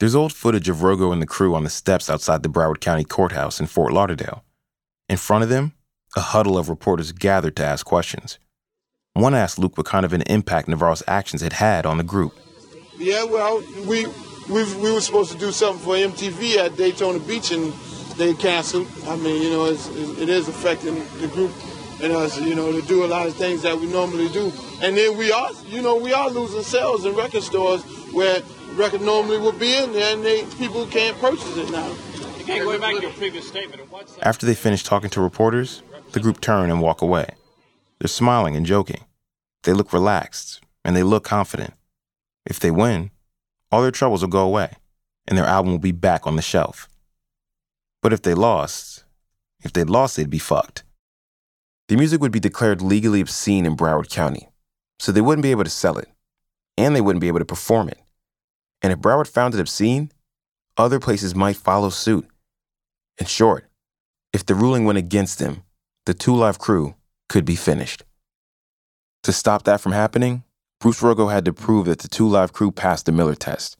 [0.00, 3.04] There's old footage of Rogow and the crew on the steps outside the Broward County
[3.04, 4.44] Courthouse in Fort Lauderdale.
[5.08, 5.72] In front of them,
[6.16, 8.38] a huddle of reporters gathered to ask questions.
[9.12, 12.34] One asked Luke what kind of an impact Navarro's actions had had on the group.
[12.98, 14.06] Yeah, well, we
[14.48, 17.72] we we were supposed to do something for MTV at Daytona Beach, and
[18.16, 18.88] they canceled.
[19.06, 21.52] I mean, you know, it's, it is affecting the group
[22.02, 24.52] and us, you know, to do a lot of things that we normally do.
[24.82, 28.42] And then we are, you know, we are losing sales in record stores where
[28.74, 31.94] record normally would be in there, and they people can't purchase it now.
[34.22, 35.82] After they finish talking to reporters,
[36.12, 37.34] the group turn and walk away.
[37.98, 39.04] They're smiling and joking.
[39.62, 41.74] They look relaxed, and they look confident.
[42.44, 43.10] If they win,
[43.72, 44.74] all their troubles will go away,
[45.26, 46.88] and their album will be back on the shelf.
[48.02, 49.04] But if they lost,
[49.64, 50.84] if they'd lost, they'd be fucked.
[51.88, 54.48] The music would be declared legally obscene in Broward County,
[54.98, 56.08] so they wouldn't be able to sell it,
[56.76, 58.00] and they wouldn't be able to perform it.
[58.82, 60.12] And if Broward found it obscene,
[60.76, 62.28] other places might follow suit.
[63.18, 63.64] In short,
[64.32, 65.62] if the ruling went against them,
[66.04, 66.94] the Two Live crew
[67.28, 68.04] could be finished.
[69.22, 70.44] To stop that from happening,
[70.80, 73.78] Bruce Rogow had to prove that the Two Live crew passed the Miller test.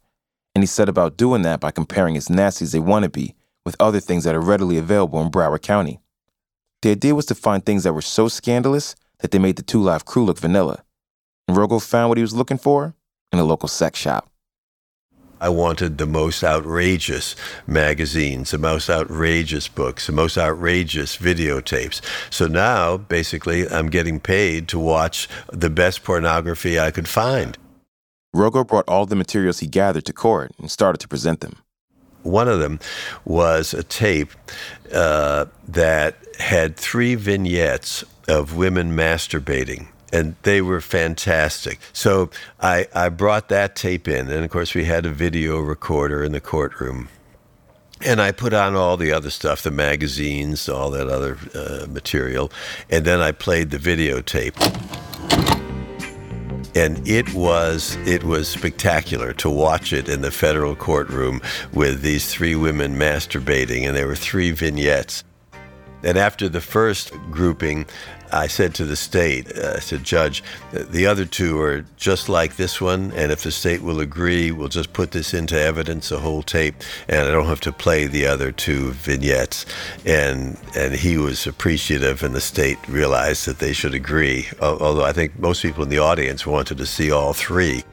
[0.54, 3.34] And he set about doing that by comparing as nasty as they want to be
[3.66, 6.00] with other things that are readily available in Broward County.
[6.80, 9.82] The idea was to find things that were so scandalous that they made the Two
[9.82, 10.82] Live crew look vanilla.
[11.46, 12.94] And Rogow found what he was looking for
[13.32, 14.30] in a local sex shop.
[15.40, 22.00] I wanted the most outrageous magazines, the most outrageous books, the most outrageous videotapes.
[22.30, 27.58] So now, basically, I'm getting paid to watch the best pornography I could find.
[28.34, 31.56] Rogow brought all the materials he gathered to court and started to present them.
[32.22, 32.80] One of them
[33.24, 34.30] was a tape
[34.92, 41.80] uh, that had three vignettes of women masturbating and they were fantastic.
[41.92, 46.22] So I, I brought that tape in, and of course, we had a video recorder
[46.22, 47.08] in the courtroom.
[48.04, 52.52] And I put on all the other stuff, the magazines, all that other uh, material,
[52.90, 54.54] and then I played the videotape.
[56.76, 61.40] And it was it was spectacular to watch it in the federal courtroom
[61.72, 65.24] with these three women masturbating, and there were three vignettes.
[66.02, 67.86] And after the first grouping,
[68.32, 72.56] I said to the state, uh, I said, Judge, the other two are just like
[72.56, 76.18] this one, and if the state will agree, we'll just put this into evidence, a
[76.18, 76.74] whole tape,
[77.08, 79.66] and I don't have to play the other two vignettes.
[80.04, 84.48] And and he was appreciative, and the state realized that they should agree.
[84.60, 87.84] Although I think most people in the audience wanted to see all three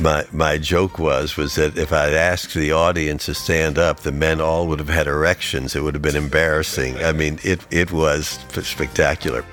[0.00, 4.12] my my joke was was that if I'd asked the audience to stand up, the
[4.12, 5.76] men all would have had erections.
[5.76, 6.96] It would have been embarrassing.
[6.98, 9.44] I mean, it it was spectacular.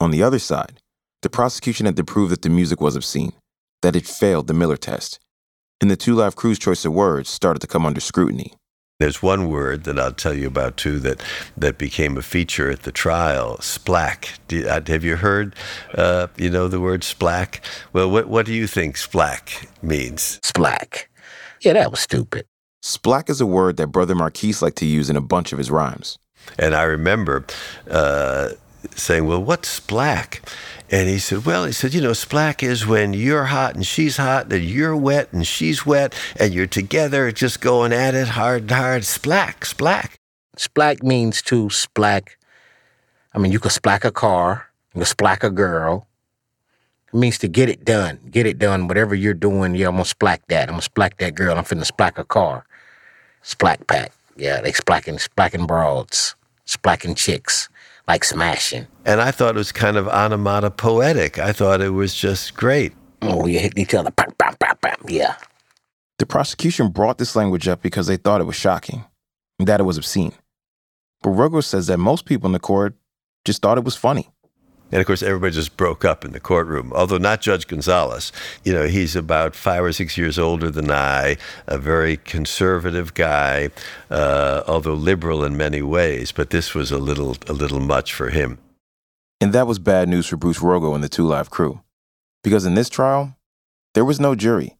[0.00, 0.80] On the other side,
[1.22, 3.32] the prosecution had to prove that the music was obscene,
[3.82, 5.18] that it failed the Miller test,
[5.80, 8.54] and the Two Live Crew's choice of words started to come under scrutiny.
[8.98, 11.22] There's one word that I'll tell you about too that,
[11.56, 14.40] that became a feature at the trial, splack.
[14.48, 15.54] Do uh, have you heard,
[15.94, 17.60] uh, you know, the word splack?
[17.92, 20.40] Well, what, what do you think splack means?
[20.42, 21.08] Splack.
[21.60, 22.46] Yeah, that was stupid.
[22.82, 25.70] Splack is a word that Brother Marquis liked to use in a bunch of his
[25.70, 26.18] rhymes.
[26.58, 27.46] And I remember
[27.88, 28.50] uh,
[28.96, 30.42] saying, Well, what's splack?
[30.90, 34.16] And he said, Well, he said, you know, splack is when you're hot and she's
[34.16, 38.62] hot, and you're wet and she's wet, and you're together just going at it hard
[38.62, 39.02] and hard.
[39.02, 40.18] Splack, splack.
[40.56, 42.36] Splack means to splack.
[43.34, 46.06] I mean, you could splack a car, you could splack a girl.
[47.12, 48.18] It means to get it done.
[48.30, 48.86] Get it done.
[48.86, 50.68] Whatever you're doing, yeah, I'm gonna splack that.
[50.68, 51.56] I'm gonna splack that girl.
[51.56, 52.66] I'm finna splack a car.
[53.42, 54.12] Splack pack.
[54.36, 57.68] Yeah, they splacking, splacking broads, splacking chicks,
[58.08, 58.86] like smashing.
[59.04, 61.38] And I thought it was kind of onomatopoetic.
[61.38, 62.94] I thought it was just great.
[63.22, 64.10] Oh, you hit each other.
[64.10, 64.96] Bam, bam, bam, bam.
[65.06, 65.36] Yeah.
[66.18, 69.04] The prosecution brought this language up because they thought it was shocking
[69.58, 70.32] and that it was obscene.
[71.22, 72.94] But Ruggles says that most people in the court
[73.44, 74.30] just thought it was funny.
[74.90, 78.32] And of course, everybody just broke up in the courtroom, although not Judge Gonzalez.
[78.64, 83.68] You know, he's about five or six years older than I, a very conservative guy,
[84.10, 88.30] uh, although liberal in many ways, but this was a little, a little much for
[88.30, 88.58] him.
[89.40, 91.80] And that was bad news for Bruce Rogow and the Two Live crew.
[92.42, 93.36] Because in this trial,
[93.94, 94.78] there was no jury.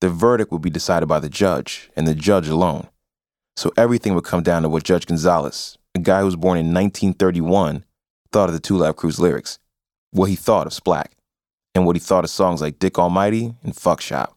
[0.00, 2.88] The verdict would be decided by the judge, and the judge alone.
[3.56, 6.72] So everything would come down to what Judge Gonzalez, a guy who was born in
[6.72, 7.84] 1931,
[8.32, 9.58] thought of the Two Live Crew's lyrics,
[10.10, 11.12] what he thought of Splack,
[11.74, 14.36] and what he thought of songs like Dick Almighty and Fuck Shop.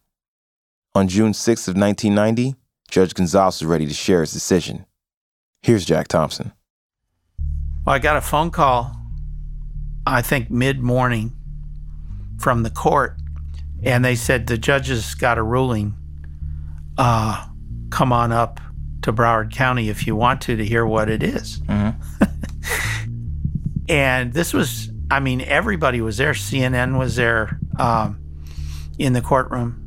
[0.94, 2.54] On June 6th of 1990,
[2.90, 4.86] Judge Gonzalez was ready to share his decision.
[5.62, 6.52] Here's Jack Thompson.
[7.84, 8.96] Well, I got a phone call,
[10.06, 11.32] I think mid morning,
[12.38, 13.16] from the court,
[13.82, 15.94] and they said the judges got a ruling.
[16.98, 17.46] Uh,
[17.90, 18.60] come on up
[19.02, 21.60] to Broward County if you want to to hear what it is.
[23.88, 26.32] And this was, I mean, everybody was there.
[26.32, 28.20] CNN was there um,
[28.98, 29.82] in the courtroom.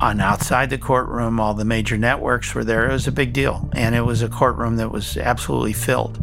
[0.00, 2.88] On outside the courtroom, all the major networks were there.
[2.88, 3.68] It was a big deal.
[3.74, 6.22] And it was a courtroom that was absolutely filled.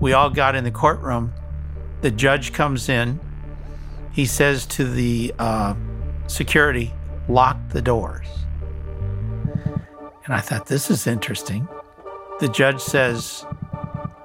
[0.00, 1.32] We all got in the courtroom.
[2.00, 3.20] The judge comes in.
[4.12, 5.74] He says to the uh,
[6.26, 6.92] security,
[7.28, 8.26] lock the doors.
[10.24, 11.68] And I thought, this is interesting.
[12.40, 13.44] The judge says,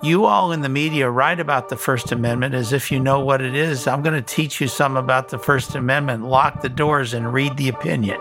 [0.04, 3.40] You all in the media write about the First Amendment as if you know what
[3.40, 3.86] it is.
[3.86, 6.26] I'm going to teach you some about the First Amendment.
[6.26, 8.20] Lock the doors and read the opinion.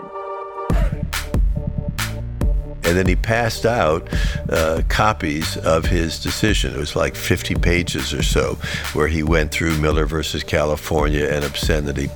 [2.91, 4.05] And then he passed out
[4.49, 6.73] uh, copies of his decision.
[6.73, 8.55] It was like 50 pages or so,
[8.91, 12.09] where he went through Miller versus California and obscenity.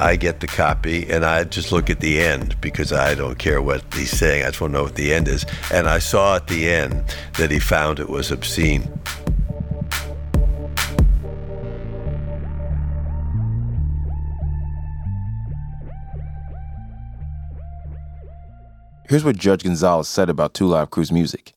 [0.00, 3.62] I get the copy and I just look at the end because I don't care
[3.62, 4.42] what he's saying.
[4.42, 5.46] I just want to know what the end is.
[5.72, 7.04] And I saw at the end
[7.38, 8.98] that he found it was obscene.
[19.08, 21.54] Here's what Judge Gonzalez said about Two Live Crew's music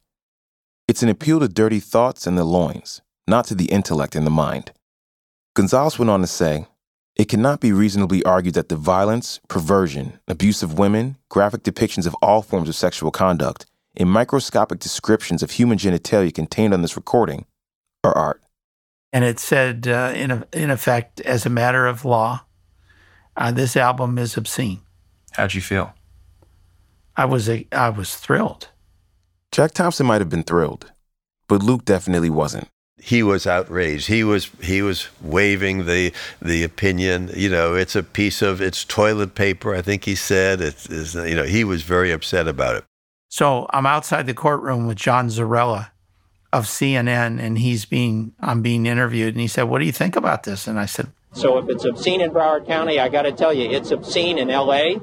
[0.88, 4.31] It's an appeal to dirty thoughts and the loins, not to the intellect and the
[4.31, 4.71] mind.
[5.55, 6.67] Gonzalez went on to say,
[7.15, 12.15] it cannot be reasonably argued that the violence, perversion, abuse of women, graphic depictions of
[12.21, 13.65] all forms of sexual conduct,
[13.97, 17.47] and microscopic descriptions of human genitalia contained on this recording
[18.03, 18.43] are art.
[19.12, 22.45] And it said, uh, in, in effect, as a matter of law,
[23.35, 24.81] uh, this album is obscene.
[25.31, 25.95] How'd you feel?
[27.19, 28.69] I was a, I was thrilled.
[29.51, 30.93] Jack Thompson might have been thrilled,
[31.49, 32.69] but Luke definitely wasn't.
[32.97, 34.08] He was outraged.
[34.08, 37.29] He was he was waving the the opinion.
[37.36, 39.75] You know, it's a piece of it's toilet paper.
[39.75, 42.86] I think he said it's, it's you know he was very upset about it.
[43.27, 45.89] So I'm outside the courtroom with John Zarrella
[46.53, 50.15] of CNN, and he's being I'm being interviewed, and he said, "What do you think
[50.15, 53.34] about this?" And I said, So if it's obscene in Broward County, I got to
[53.34, 55.01] tell you, it's obscene in L.A.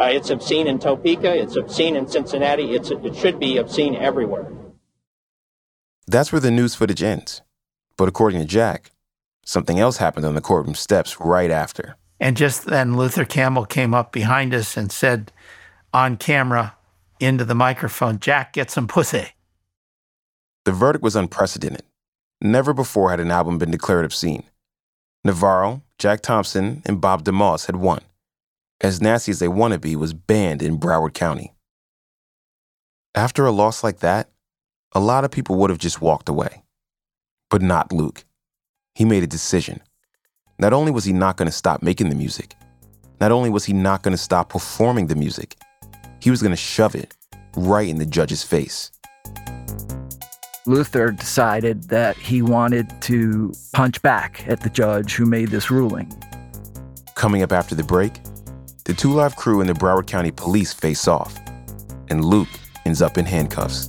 [0.00, 1.38] Uh, it's obscene in Topeka.
[1.38, 2.74] It's obscene in Cincinnati.
[2.74, 4.50] It's it should be obscene everywhere.
[6.06, 7.42] That's where the news footage ends.
[7.98, 8.92] But according to Jack,
[9.44, 11.96] something else happened on the courtroom steps right after.
[12.18, 15.32] And just then, Luther Campbell came up behind us and said
[15.92, 16.76] on camera
[17.18, 19.28] into the microphone, Jack, get some pussy.
[20.64, 21.82] The verdict was unprecedented.
[22.40, 24.44] Never before had an album been declared obscene.
[25.26, 28.00] Navarro, Jack Thompson, and Bob DeMoss had won.
[28.82, 31.52] As Nasty as They Wanna Be was banned in Broward County.
[33.14, 34.30] After a loss like that,
[34.94, 36.62] a lot of people would have just walked away.
[37.50, 38.24] But not Luke.
[38.94, 39.82] He made a decision.
[40.58, 42.56] Not only was he not going to stop making the music,
[43.20, 45.56] not only was he not going to stop performing the music,
[46.22, 47.14] he was going to shove it
[47.56, 48.90] right in the judge's face.
[50.66, 56.10] Luther decided that he wanted to punch back at the judge who made this ruling.
[57.14, 58.20] Coming up after the break,
[58.90, 61.38] the Two Live crew and the Broward County Police face off,
[62.08, 62.48] and Luke
[62.84, 63.88] ends up in handcuffs.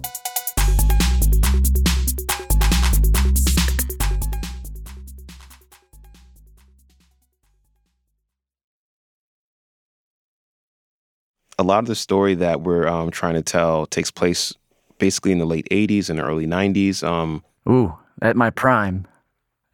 [11.58, 14.54] A lot of the story that we're um, trying to tell takes place
[15.00, 17.04] basically in the late 80s and early 90s.
[17.04, 19.08] Um, Ooh, at my prime.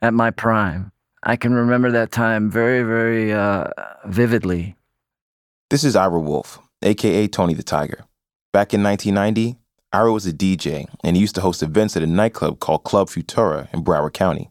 [0.01, 0.93] At my prime.
[1.23, 3.67] I can remember that time very, very uh,
[4.05, 4.76] vividly.
[5.69, 8.05] This is Ira Wolf, aka Tony the Tiger.
[8.53, 9.57] Back in 1990,
[9.91, 13.09] Ira was a DJ and he used to host events at a nightclub called Club
[13.09, 14.49] Futura in Broward County.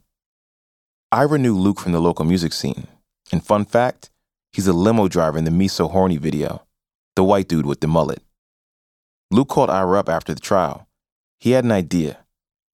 [1.11, 2.87] Ira knew Luke from the local music scene.
[3.33, 4.11] And fun fact,
[4.53, 6.67] he's a limo driver in the Me So Horny video,
[7.15, 8.23] the white dude with the mullet.
[9.31, 10.87] Luke called Ira up after the trial.
[11.41, 12.19] He had an idea.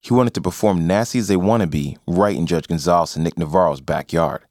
[0.01, 3.37] He wanted to perform Nasty as They Wanna Be right in Judge Gonzalez and Nick
[3.37, 4.43] Navarro's backyard.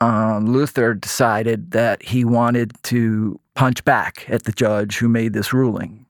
[0.00, 5.52] Um, Luther decided that he wanted to punch back at the judge who made this
[5.52, 6.06] ruling.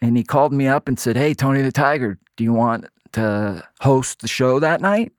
[0.00, 3.66] And he called me up and said, Hey, Tony the Tiger, do you want to
[3.80, 5.12] host the show that night?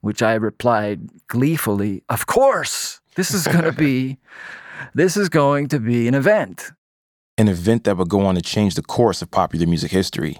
[0.00, 3.00] Which I replied gleefully, Of course.
[3.16, 4.18] This is going to be
[4.94, 6.70] this is going to be an event.
[7.36, 10.38] An event that would go on to change the course of popular music history,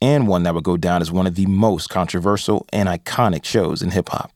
[0.00, 3.82] and one that would go down as one of the most controversial and iconic shows
[3.82, 4.32] in hip hop.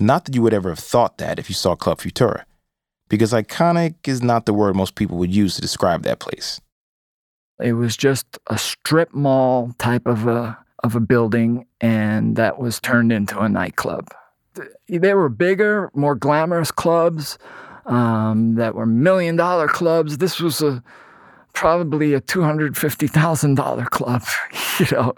[0.00, 2.44] Not that you would ever have thought that if you saw Club Futura,
[3.08, 6.60] because iconic is not the word most people would use to describe that place.
[7.60, 12.80] It was just a strip mall type of a of a building, and that was
[12.80, 14.08] turned into a nightclub.
[14.88, 17.38] There were bigger, more glamorous clubs
[17.86, 20.18] um, that were million dollar clubs.
[20.18, 20.82] This was a
[21.54, 24.22] probably a two hundred fifty thousand dollar club.
[24.78, 25.14] you know,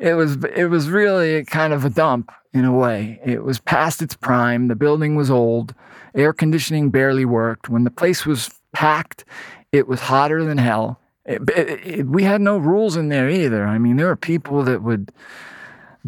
[0.00, 3.20] it was it was really kind of a dump in a way.
[3.24, 4.68] It was past its prime.
[4.68, 5.74] The building was old.
[6.14, 7.68] Air conditioning barely worked.
[7.68, 9.24] When the place was packed,
[9.72, 10.98] it was hotter than hell.
[11.26, 13.66] It, it, it, we had no rules in there either.
[13.66, 15.12] I mean, there were people that would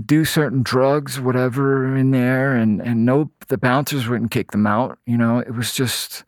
[0.06, 4.98] do certain drugs, whatever, in there, and and no, the bouncers wouldn't kick them out.
[5.06, 6.24] You know, it was just,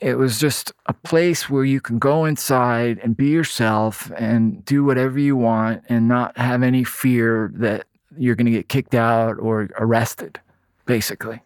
[0.00, 4.84] it was just a place where you can go inside and be yourself and do
[4.84, 7.86] whatever you want and not have any fear that
[8.16, 10.40] you're going to get kicked out or arrested,
[10.86, 11.42] basically.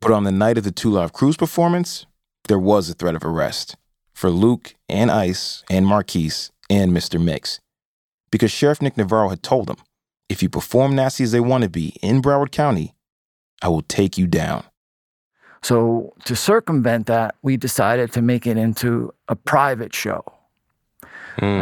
[0.00, 2.06] But on the night of the Two Live Crew's performance,
[2.48, 3.76] there was a threat of arrest
[4.12, 7.20] for Luke and Ice and Marquis and Mr.
[7.20, 7.60] Mixx.
[8.30, 9.76] Because Sheriff Nick Navarro had told them,
[10.28, 12.94] if you perform nasty as they want to be in Broward County,
[13.60, 14.64] I will take you down.
[15.62, 20.24] So, to circumvent that, we decided to make it into a private show.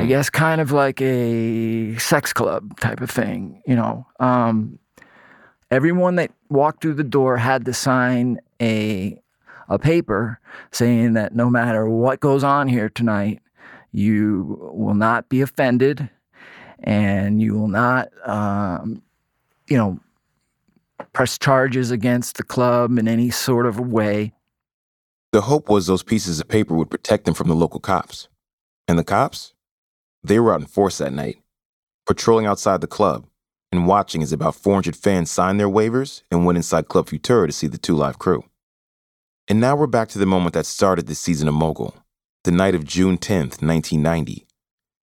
[0.01, 4.07] I guess kind of like a sex club type of thing, you know.
[4.19, 4.79] Um,
[5.71, 9.21] everyone that walked through the door had to sign a
[9.69, 10.41] a paper
[10.73, 13.41] saying that no matter what goes on here tonight,
[13.93, 16.11] you will not be offended,
[16.83, 19.03] and you will not, um,
[19.69, 20.01] you know,
[21.13, 24.33] press charges against the club in any sort of way.
[25.33, 28.29] The hope was those pieces of paper would protect them from the local cops.
[28.89, 29.55] And the cops?
[30.23, 31.39] They were out in force that night,
[32.07, 33.27] patrolling outside the club
[33.73, 37.53] and watching as about 400 fans signed their waivers and went inside Club Futura to
[37.53, 38.45] see the Two Live crew.
[39.49, 41.95] And now we're back to the moment that started this season of Mogul,
[42.45, 44.47] the night of June 10th, 1990,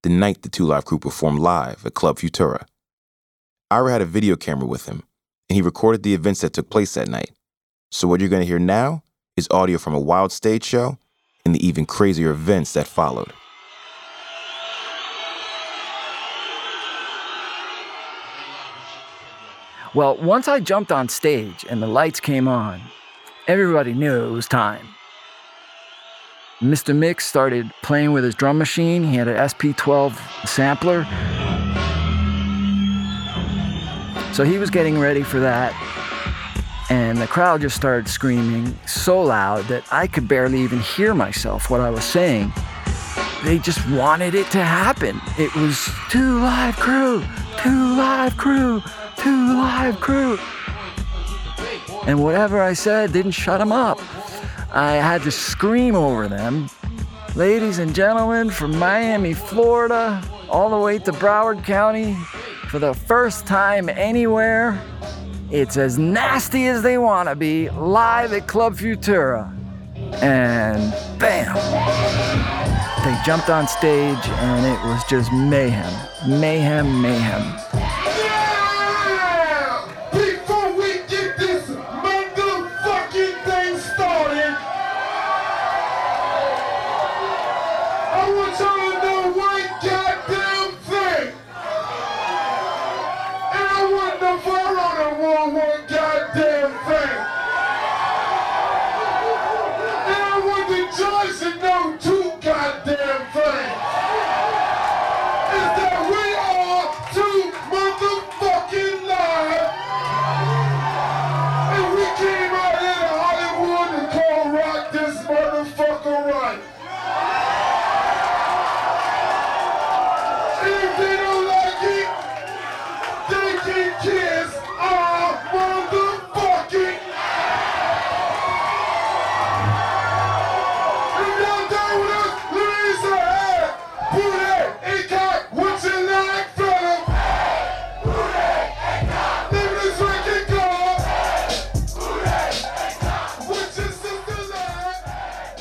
[0.04, 2.66] the night the Two Live crew performed live at Club Futura.
[3.72, 5.04] Ira had a video camera with him,
[5.50, 7.32] and he recorded the events that took place that night.
[7.92, 9.04] So what you're going to hear now
[9.36, 10.98] is audio from a wild stage show
[11.46, 13.32] and the even crazier events that followed.
[19.94, 22.82] Well, once I jumped on stage and the lights came on,
[23.48, 24.86] everybody knew it was time.
[26.62, 26.96] Mr.
[26.96, 29.04] Mixx started playing with his drum machine.
[29.04, 31.06] He had an SP12 sampler.
[34.34, 35.74] So he was getting ready for that.
[36.90, 41.70] And the crowd just started screaming so loud that I could barely even hear myself
[41.70, 42.54] what I was saying.
[43.44, 45.20] They just wanted it to happen.
[45.38, 47.24] It was two live crew,
[47.62, 48.82] two live crew,
[49.18, 50.40] two live crew.
[52.06, 54.00] And whatever I said didn't shut them up.
[54.72, 56.70] I had to scream over them.
[57.36, 62.18] Ladies and gentlemen, from Miami, Florida, all the way to Broward County,
[62.70, 64.82] for the first time anywhere,
[65.50, 69.54] it's as nasty as they want to be, live at Club Futura.
[70.22, 71.56] And bam!
[73.06, 75.94] They jumped on stage and it was just mayhem.
[76.28, 77.97] Mayhem, mayhem.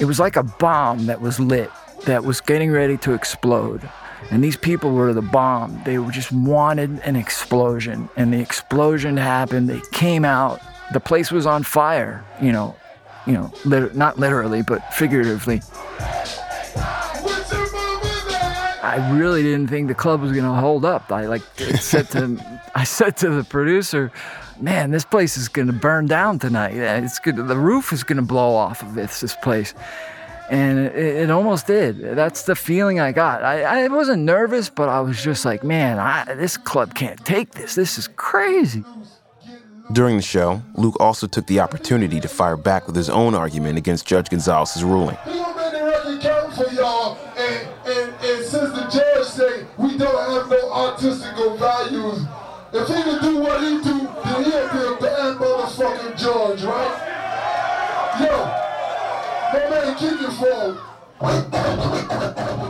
[0.06, 1.68] It was like a bomb that was lit,
[2.04, 3.90] that was getting ready to explode.
[4.30, 5.82] And these people were the bomb.
[5.84, 8.08] They just wanted an explosion.
[8.16, 9.68] And the explosion happened.
[9.68, 10.60] They came out.
[10.92, 12.76] The place was on fire, you know,
[13.26, 15.60] you know, lit- not literally, but figuratively.
[18.84, 21.10] I really didn't think the club was gonna hold up.
[21.10, 21.42] I like
[21.80, 24.12] said to I said to the producer,
[24.60, 26.74] "Man, this place is gonna burn down tonight.
[26.74, 29.74] It's gonna, the roof is gonna blow off of this this place."
[30.48, 32.00] And it, it almost did.
[32.16, 33.42] That's the feeling I got.
[33.42, 37.52] I, I wasn't nervous, but I was just like, "Man, I, this club can't take
[37.52, 37.74] this.
[37.74, 38.84] This is crazy."
[39.92, 43.78] During the show, Luke also took the opportunity to fire back with his own argument
[43.78, 45.16] against Judge Gonzalez's ruling.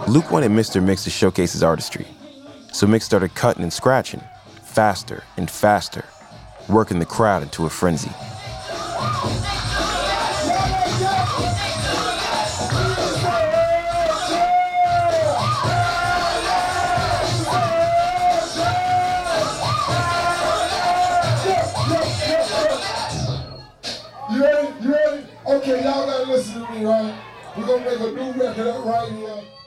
[0.08, 0.80] Luke wanted Mr.
[0.80, 2.06] Mixx to showcase his artistry,
[2.72, 4.22] so Mixx started cutting and scratching,
[4.62, 6.04] faster and faster,
[6.68, 8.10] working the crowd into a frenzy.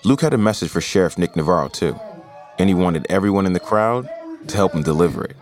[0.03, 1.99] Luke had a message for Sheriff Nick Navarro, too,
[2.57, 4.09] and he wanted everyone in the crowd
[4.47, 5.35] to help him deliver it.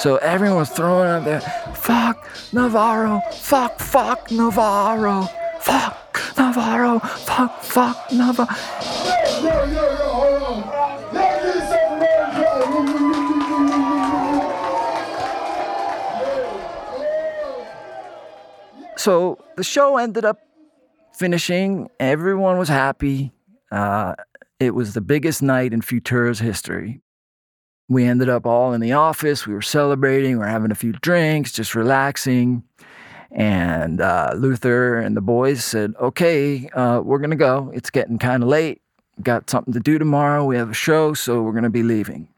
[0.00, 1.40] So everyone was throwing out there,
[1.76, 5.28] fuck Navarro, fuck, fuck Navarro,
[5.60, 8.48] fuck Navarro, fuck, fuck Navarro.
[9.42, 10.91] Yo, yo, yo, hold on.
[19.02, 20.38] So the show ended up
[21.12, 21.90] finishing.
[21.98, 23.32] Everyone was happy.
[23.72, 24.14] Uh,
[24.60, 27.00] it was the biggest night in Futura's history.
[27.88, 29.44] We ended up all in the office.
[29.44, 30.34] We were celebrating.
[30.34, 32.62] We were having a few drinks, just relaxing.
[33.32, 37.72] And uh, Luther and the boys said, "Okay, uh, we're gonna go.
[37.74, 38.82] It's getting kind of late.
[39.20, 40.44] Got something to do tomorrow.
[40.44, 42.28] We have a show, so we're gonna be leaving."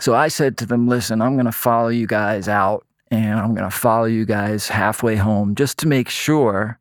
[0.00, 3.70] So I said to them, "Listen, I'm gonna follow you guys out, and I'm gonna
[3.70, 6.78] follow you guys halfway home, just to make sure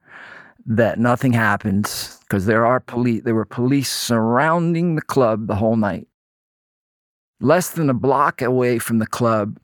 [0.66, 3.24] that nothing happens, because there are police.
[3.24, 6.08] There were police surrounding the club the whole night.
[7.40, 9.58] Less than a block away from the club,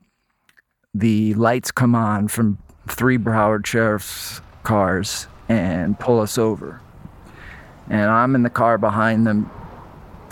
[0.94, 2.58] the lights come on from
[2.88, 6.80] three Broward sheriff's cars and pull us over.
[7.90, 9.50] And I'm in the car behind them.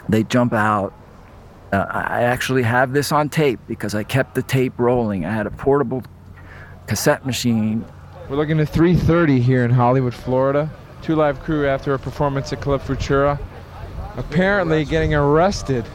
[0.08, 0.94] They jump out.
[1.74, 5.26] Uh, I actually have this on tape because I kept the tape rolling.
[5.26, 6.04] I had a portable
[6.92, 7.86] cassette machine.
[8.30, 10.70] We're looking at 3:30 here in Hollywood, Florida.
[11.02, 13.40] Two live crew after a performance at Club Futura,
[14.18, 15.86] apparently getting arrested.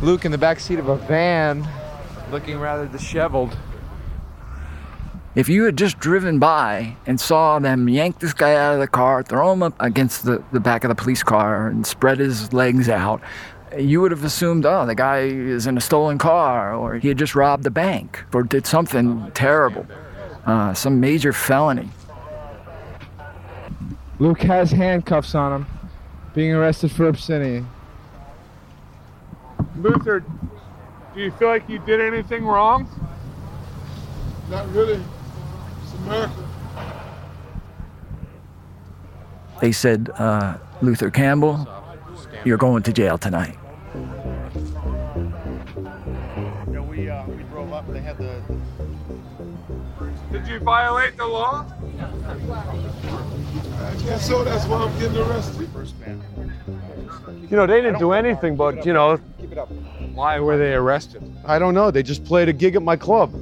[0.00, 1.68] Luke in the back seat of a van,
[2.32, 3.58] looking rather disheveled.
[5.34, 8.88] If you had just driven by and saw them yank this guy out of the
[8.88, 12.54] car, throw him up against the, the back of the police car, and spread his
[12.54, 13.20] legs out,
[13.78, 17.18] you would have assumed, oh, the guy is in a stolen car, or he had
[17.18, 19.86] just robbed a bank, or did something terrible,
[20.46, 21.88] uh, some major felony.
[24.18, 25.66] Luke has handcuffs on him,
[26.34, 27.64] being arrested for obscenity.
[29.76, 32.88] Luther, do you feel like you did anything wrong?
[34.50, 35.02] Not really.
[35.82, 36.48] It's America.
[39.60, 41.66] They said, uh, Luther Campbell,
[42.44, 43.56] you're going to jail tonight.
[48.18, 48.54] Had the.
[50.32, 51.66] Did you violate the law?
[53.78, 54.44] I guess so.
[54.44, 55.68] That's why I'm getting arrested.
[57.50, 59.16] You know, they didn't do anything, but, you know,
[60.14, 61.22] why were they arrested?
[61.44, 61.90] I don't know.
[61.90, 63.32] They just played a gig at my club.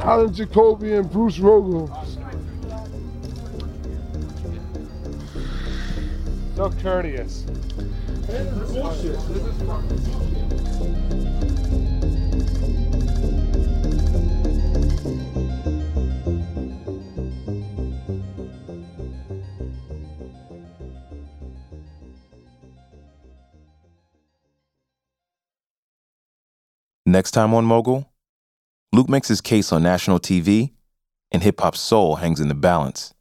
[0.00, 1.88] Allen Jacobi and Bruce Rogow.
[6.54, 7.44] So courteous.
[27.08, 28.10] Next time on Mogul,
[28.92, 30.72] Luke makes his case on national TV,
[31.30, 33.14] and hip hop's soul hangs in the balance.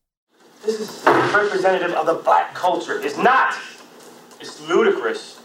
[0.65, 2.99] This is representative of the black culture.
[3.03, 3.55] It's not.
[4.39, 5.41] It's ludicrous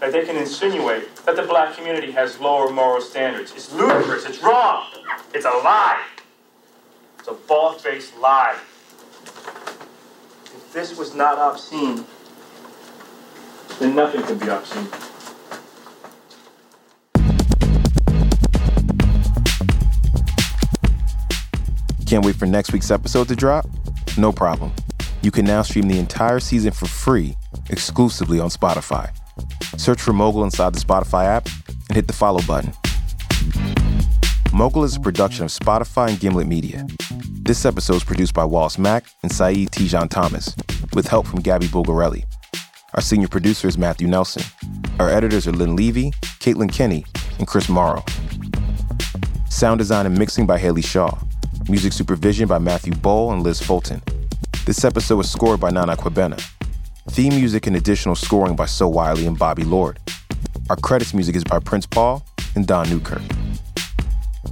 [0.00, 3.52] that they can insinuate that the black community has lower moral standards.
[3.52, 4.24] It's ludicrous.
[4.26, 4.86] It's wrong.
[5.34, 6.02] It's a lie.
[7.18, 8.56] It's a bald-faced lie.
[10.44, 12.04] If this was not obscene,
[13.78, 14.88] then nothing could be obscene.
[22.06, 23.66] Can't wait for next week's episode to drop?
[24.16, 24.72] No problem.
[25.26, 27.36] You can now stream the entire season for free
[27.68, 29.10] exclusively on Spotify.
[29.76, 31.48] Search for Mogul inside the Spotify app
[31.88, 32.72] and hit the follow button.
[34.52, 36.86] Mogul is a production of Spotify and Gimlet Media.
[37.42, 40.54] This episode is produced by Wallace Mack and Saidu Tejan-Thomas,
[40.94, 42.22] with help from Gabby Bulgarelli.
[42.94, 44.44] Our senior producer is Matthew Nelson.
[45.00, 47.04] Our editors are Lynn Levy, Caitlin Kenney,
[47.40, 48.04] and Chris Morrow.
[49.50, 51.18] Sound design and mixing by Haley Shaw.
[51.68, 54.00] Music supervision by Matthew Boll and Liz Fulton.
[54.66, 56.44] This episode was scored by Nana Kwabena.
[57.10, 60.00] Theme music and additional scoring by So Wylie and Bobby Lord.
[60.68, 63.22] Our credits music is by Prince Paul and Don Newkirk.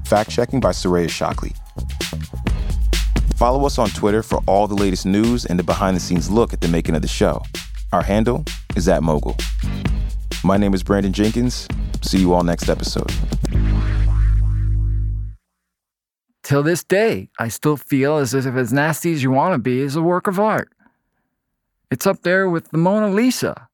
[0.04, 1.50] Fact checking by Soraya Shockley.
[3.34, 6.52] Follow us on Twitter for all the latest news and the behind the scenes look
[6.52, 7.42] at the making of the show.
[7.92, 8.44] Our handle
[8.76, 9.36] is at Mogul.
[10.44, 11.66] My name is Brandon Jenkins.
[12.02, 13.12] See you all next episode.
[16.45, 19.80] Till this day, I still feel as if As Nasty as You Want to Be
[19.80, 20.70] is a work of art.
[21.90, 23.68] It's up there with the Mona Lisa.